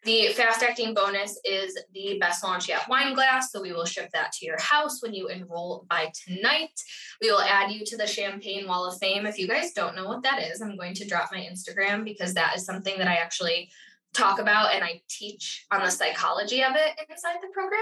The 0.03 0.27
fast 0.29 0.63
acting 0.63 0.93
bonus 0.93 1.37
is 1.43 1.77
the 1.93 2.17
best 2.19 2.43
launch 2.43 2.69
yet 2.69 2.87
wine 2.87 3.13
glass. 3.13 3.51
So 3.51 3.61
we 3.61 3.73
will 3.73 3.85
ship 3.85 4.09
that 4.13 4.31
to 4.33 4.45
your 4.45 4.59
house 4.59 5.03
when 5.03 5.13
you 5.13 5.27
enroll 5.27 5.85
by 5.89 6.11
tonight. 6.25 6.81
We 7.21 7.29
will 7.31 7.41
add 7.41 7.71
you 7.71 7.85
to 7.85 7.97
the 7.97 8.07
Champagne 8.07 8.65
Wall 8.67 8.85
of 8.85 8.97
Fame. 8.99 9.25
If 9.25 9.37
you 9.37 9.47
guys 9.47 9.73
don't 9.73 9.95
know 9.95 10.07
what 10.07 10.23
that 10.23 10.41
is, 10.41 10.61
I'm 10.61 10.77
going 10.77 10.93
to 10.95 11.07
drop 11.07 11.29
my 11.33 11.39
Instagram 11.39 12.05
because 12.05 12.33
that 12.35 12.55
is 12.55 12.65
something 12.65 12.97
that 12.97 13.09
I 13.09 13.15
actually 13.15 13.69
talk 14.13 14.39
about 14.39 14.73
and 14.73 14.83
I 14.83 15.01
teach 15.09 15.65
on 15.71 15.83
the 15.83 15.91
psychology 15.91 16.63
of 16.63 16.75
it 16.75 16.99
inside 17.09 17.37
the 17.41 17.49
program, 17.53 17.81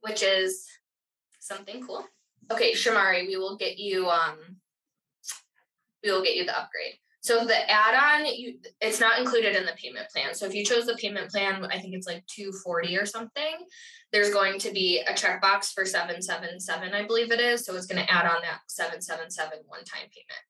which 0.00 0.22
is 0.22 0.66
something 1.38 1.86
cool. 1.86 2.06
Okay, 2.50 2.72
Shamari, 2.72 3.26
we 3.26 3.36
will 3.36 3.56
get 3.56 3.78
you 3.78 4.08
um 4.08 4.38
we 6.02 6.10
will 6.10 6.22
get 6.22 6.36
you 6.36 6.44
the 6.44 6.58
upgrade. 6.58 6.94
So 7.28 7.44
the 7.44 7.70
add-on, 7.70 8.24
you 8.24 8.54
it's 8.80 9.00
not 9.00 9.18
included 9.18 9.54
in 9.54 9.66
the 9.66 9.72
payment 9.76 10.08
plan. 10.08 10.34
So 10.34 10.46
if 10.46 10.54
you 10.54 10.64
chose 10.64 10.86
the 10.86 10.94
payment 10.94 11.30
plan, 11.30 11.62
I 11.66 11.78
think 11.78 11.92
it's 11.92 12.06
like 12.06 12.26
240 12.26 12.96
or 12.96 13.04
something, 13.04 13.66
there's 14.12 14.32
going 14.32 14.58
to 14.60 14.72
be 14.72 15.02
a 15.06 15.12
checkbox 15.12 15.74
for 15.74 15.84
777, 15.84 16.94
I 16.94 17.06
believe 17.06 17.30
it 17.30 17.38
is. 17.38 17.66
So 17.66 17.76
it's 17.76 17.84
going 17.84 18.02
to 18.02 18.10
add 18.10 18.24
on 18.24 18.40
that 18.40 18.60
777 18.68 19.58
one-time 19.66 20.08
payment. 20.08 20.42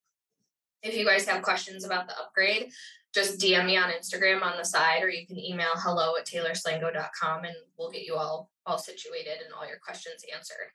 If 0.85 0.97
you 0.97 1.05
guys 1.05 1.27
have 1.27 1.43
questions 1.43 1.85
about 1.85 2.07
the 2.07 2.17
upgrade, 2.17 2.71
just 3.13 3.41
DM 3.41 3.67
me 3.67 3.77
on 3.77 3.91
Instagram 3.91 4.43
on 4.43 4.57
the 4.57 4.65
side, 4.65 5.03
or 5.03 5.11
you 5.11 5.27
can 5.27 5.37
email 5.37 5.73
hello 5.75 6.15
at 6.17 6.29
taylorslango.com 6.29 7.45
and 7.45 7.57
we'll 7.77 7.91
get 7.91 8.03
you 8.03 8.15
all 8.15 8.51
all 8.67 8.79
situated 8.79 9.39
and 9.45 9.53
all 9.53 9.67
your 9.67 9.79
questions 9.85 10.23
answered. 10.33 10.71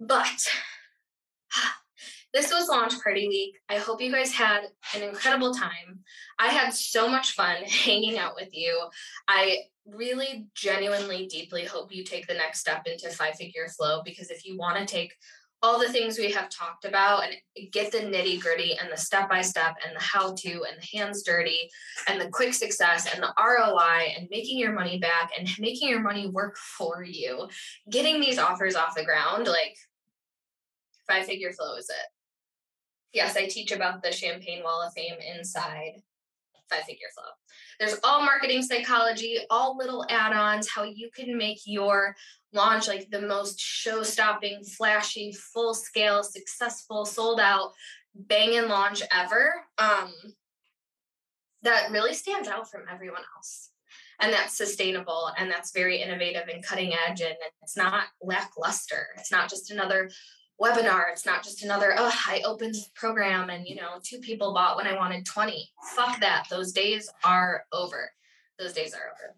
But 0.00 0.46
this 2.32 2.52
was 2.52 2.68
launch 2.68 3.00
party 3.02 3.28
week. 3.28 3.58
I 3.68 3.76
hope 3.78 4.00
you 4.00 4.12
guys 4.12 4.32
had 4.32 4.62
an 4.94 5.02
incredible 5.02 5.52
time. 5.52 6.00
I 6.38 6.48
had 6.48 6.72
so 6.72 7.08
much 7.08 7.32
fun 7.32 7.56
hanging 7.66 8.18
out 8.18 8.34
with 8.34 8.50
you. 8.52 8.88
I 9.28 9.58
really 9.86 10.46
genuinely 10.54 11.26
deeply 11.26 11.64
hope 11.64 11.94
you 11.94 12.04
take 12.04 12.26
the 12.26 12.34
next 12.34 12.60
step 12.60 12.86
into 12.86 13.10
five 13.10 13.34
figure 13.34 13.68
flow 13.68 14.02
because 14.04 14.30
if 14.30 14.44
you 14.44 14.56
want 14.56 14.78
to 14.78 14.86
take 14.86 15.12
all 15.62 15.78
the 15.78 15.88
things 15.88 16.18
we 16.18 16.30
have 16.30 16.48
talked 16.48 16.86
about 16.86 17.22
and 17.24 17.34
get 17.70 17.92
the 17.92 17.98
nitty 17.98 18.40
gritty 18.40 18.78
and 18.80 18.90
the 18.90 18.96
step 18.96 19.28
by 19.28 19.42
step 19.42 19.76
and 19.86 19.94
the 19.94 20.00
how 20.00 20.32
to 20.34 20.64
and 20.64 20.80
the 20.80 20.98
hands 20.98 21.22
dirty 21.22 21.68
and 22.08 22.18
the 22.18 22.30
quick 22.30 22.54
success 22.54 23.12
and 23.12 23.22
the 23.22 23.34
ROI 23.38 24.14
and 24.16 24.26
making 24.30 24.58
your 24.58 24.72
money 24.72 24.98
back 24.98 25.30
and 25.38 25.48
making 25.58 25.88
your 25.88 26.00
money 26.00 26.28
work 26.28 26.56
for 26.56 27.02
you, 27.02 27.48
getting 27.90 28.20
these 28.20 28.38
offers 28.38 28.74
off 28.74 28.94
the 28.94 29.04
ground, 29.04 29.46
like 29.46 29.76
five 31.06 31.26
figure 31.26 31.52
flow 31.52 31.76
is 31.76 31.90
it. 31.90 32.19
Yes, 33.12 33.36
I 33.36 33.46
teach 33.46 33.72
about 33.72 34.02
the 34.02 34.12
Champagne 34.12 34.62
Wall 34.62 34.82
of 34.82 34.92
Fame 34.92 35.16
inside 35.36 36.02
five 36.70 36.84
figure 36.84 37.08
flow. 37.14 37.24
There's 37.78 37.98
all 38.04 38.22
marketing 38.22 38.62
psychology, 38.62 39.38
all 39.50 39.76
little 39.76 40.06
add 40.08 40.32
ons, 40.32 40.68
how 40.68 40.84
you 40.84 41.10
can 41.14 41.36
make 41.36 41.60
your 41.66 42.14
launch 42.52 42.88
like 42.88 43.10
the 43.10 43.22
most 43.22 43.58
show 43.58 44.02
stopping, 44.02 44.62
flashy, 44.62 45.32
full 45.32 45.74
scale, 45.74 46.22
successful, 46.22 47.04
sold 47.04 47.40
out, 47.40 47.72
bang 48.14 48.56
and 48.56 48.68
launch 48.68 49.02
ever. 49.12 49.52
Um, 49.78 50.12
that 51.62 51.90
really 51.90 52.14
stands 52.14 52.48
out 52.48 52.70
from 52.70 52.82
everyone 52.90 53.22
else. 53.36 53.70
And 54.20 54.32
that's 54.32 54.56
sustainable 54.56 55.30
and 55.38 55.50
that's 55.50 55.72
very 55.72 56.02
innovative 56.02 56.48
and 56.52 56.64
cutting 56.64 56.92
edge. 57.08 57.22
And 57.22 57.34
it's 57.62 57.76
not 57.76 58.04
lackluster. 58.22 59.08
It's 59.16 59.32
not 59.32 59.48
just 59.48 59.70
another 59.70 60.10
webinar. 60.60 61.10
It's 61.10 61.26
not 61.26 61.42
just 61.42 61.64
another, 61.64 61.94
oh, 61.96 62.12
I 62.26 62.42
opened 62.44 62.74
the 62.74 62.84
program 62.94 63.50
and, 63.50 63.66
you 63.66 63.76
know, 63.76 63.98
two 64.02 64.18
people 64.18 64.52
bought 64.52 64.76
when 64.76 64.86
I 64.86 64.96
wanted 64.96 65.24
20. 65.24 65.70
Fuck 65.94 66.20
that. 66.20 66.46
Those 66.50 66.72
days 66.72 67.10
are 67.24 67.64
over. 67.72 68.10
Those 68.58 68.72
days 68.72 68.94
are 68.94 69.12
over 69.12 69.36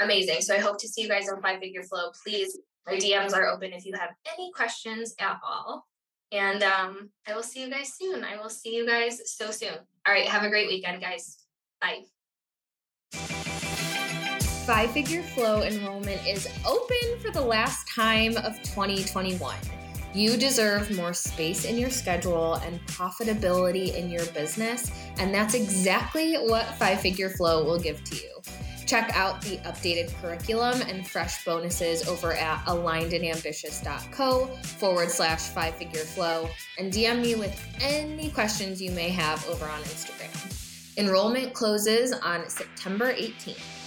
amazing. 0.00 0.40
So 0.40 0.54
I 0.54 0.58
hope 0.58 0.78
to 0.80 0.88
see 0.88 1.02
you 1.02 1.08
guys 1.08 1.28
on 1.28 1.40
Five 1.40 1.60
Figure 1.60 1.82
Flow. 1.82 2.10
Please, 2.24 2.58
my 2.86 2.94
DMs 2.94 3.34
are 3.34 3.46
open 3.46 3.72
if 3.72 3.84
you 3.84 3.92
have 3.98 4.10
any 4.32 4.50
questions 4.52 5.14
at 5.20 5.38
all. 5.44 5.86
And 6.30 6.62
um, 6.62 7.10
I 7.26 7.34
will 7.34 7.42
see 7.42 7.62
you 7.62 7.70
guys 7.70 7.94
soon. 7.94 8.22
I 8.22 8.36
will 8.36 8.50
see 8.50 8.74
you 8.74 8.86
guys 8.86 9.20
so 9.24 9.50
soon. 9.50 9.74
All 10.06 10.12
right. 10.12 10.28
Have 10.28 10.42
a 10.42 10.50
great 10.50 10.68
weekend, 10.68 11.00
guys. 11.00 11.38
Bye. 11.80 12.02
Five 14.66 14.90
Figure 14.90 15.22
Flow 15.22 15.62
enrollment 15.62 16.26
is 16.26 16.46
open 16.66 17.18
for 17.20 17.30
the 17.30 17.40
last 17.40 17.88
time 17.88 18.36
of 18.36 18.56
2021. 18.62 19.56
You 20.14 20.36
deserve 20.36 20.90
more 20.96 21.12
space 21.12 21.64
in 21.64 21.78
your 21.78 21.90
schedule 21.90 22.54
and 22.54 22.80
profitability 22.86 23.94
in 23.94 24.10
your 24.10 24.24
business. 24.26 24.90
And 25.18 25.34
that's 25.34 25.54
exactly 25.54 26.34
what 26.36 26.64
Five 26.76 27.00
Figure 27.00 27.30
Flow 27.30 27.64
will 27.64 27.78
give 27.78 28.02
to 28.04 28.16
you. 28.16 28.38
Check 28.88 29.10
out 29.14 29.42
the 29.42 29.58
updated 29.58 30.14
curriculum 30.18 30.80
and 30.80 31.06
fresh 31.06 31.44
bonuses 31.44 32.08
over 32.08 32.32
at 32.32 32.64
alignedandambitious.co 32.64 34.46
forward 34.46 35.10
slash 35.10 35.40
five 35.48 35.74
figure 35.74 36.00
flow 36.00 36.48
and 36.78 36.90
DM 36.90 37.20
me 37.20 37.34
with 37.34 37.54
any 37.82 38.30
questions 38.30 38.80
you 38.80 38.90
may 38.92 39.10
have 39.10 39.46
over 39.46 39.66
on 39.66 39.82
Instagram. 39.82 40.96
Enrollment 40.96 41.52
closes 41.52 42.14
on 42.14 42.48
September 42.48 43.12
18th. 43.12 43.77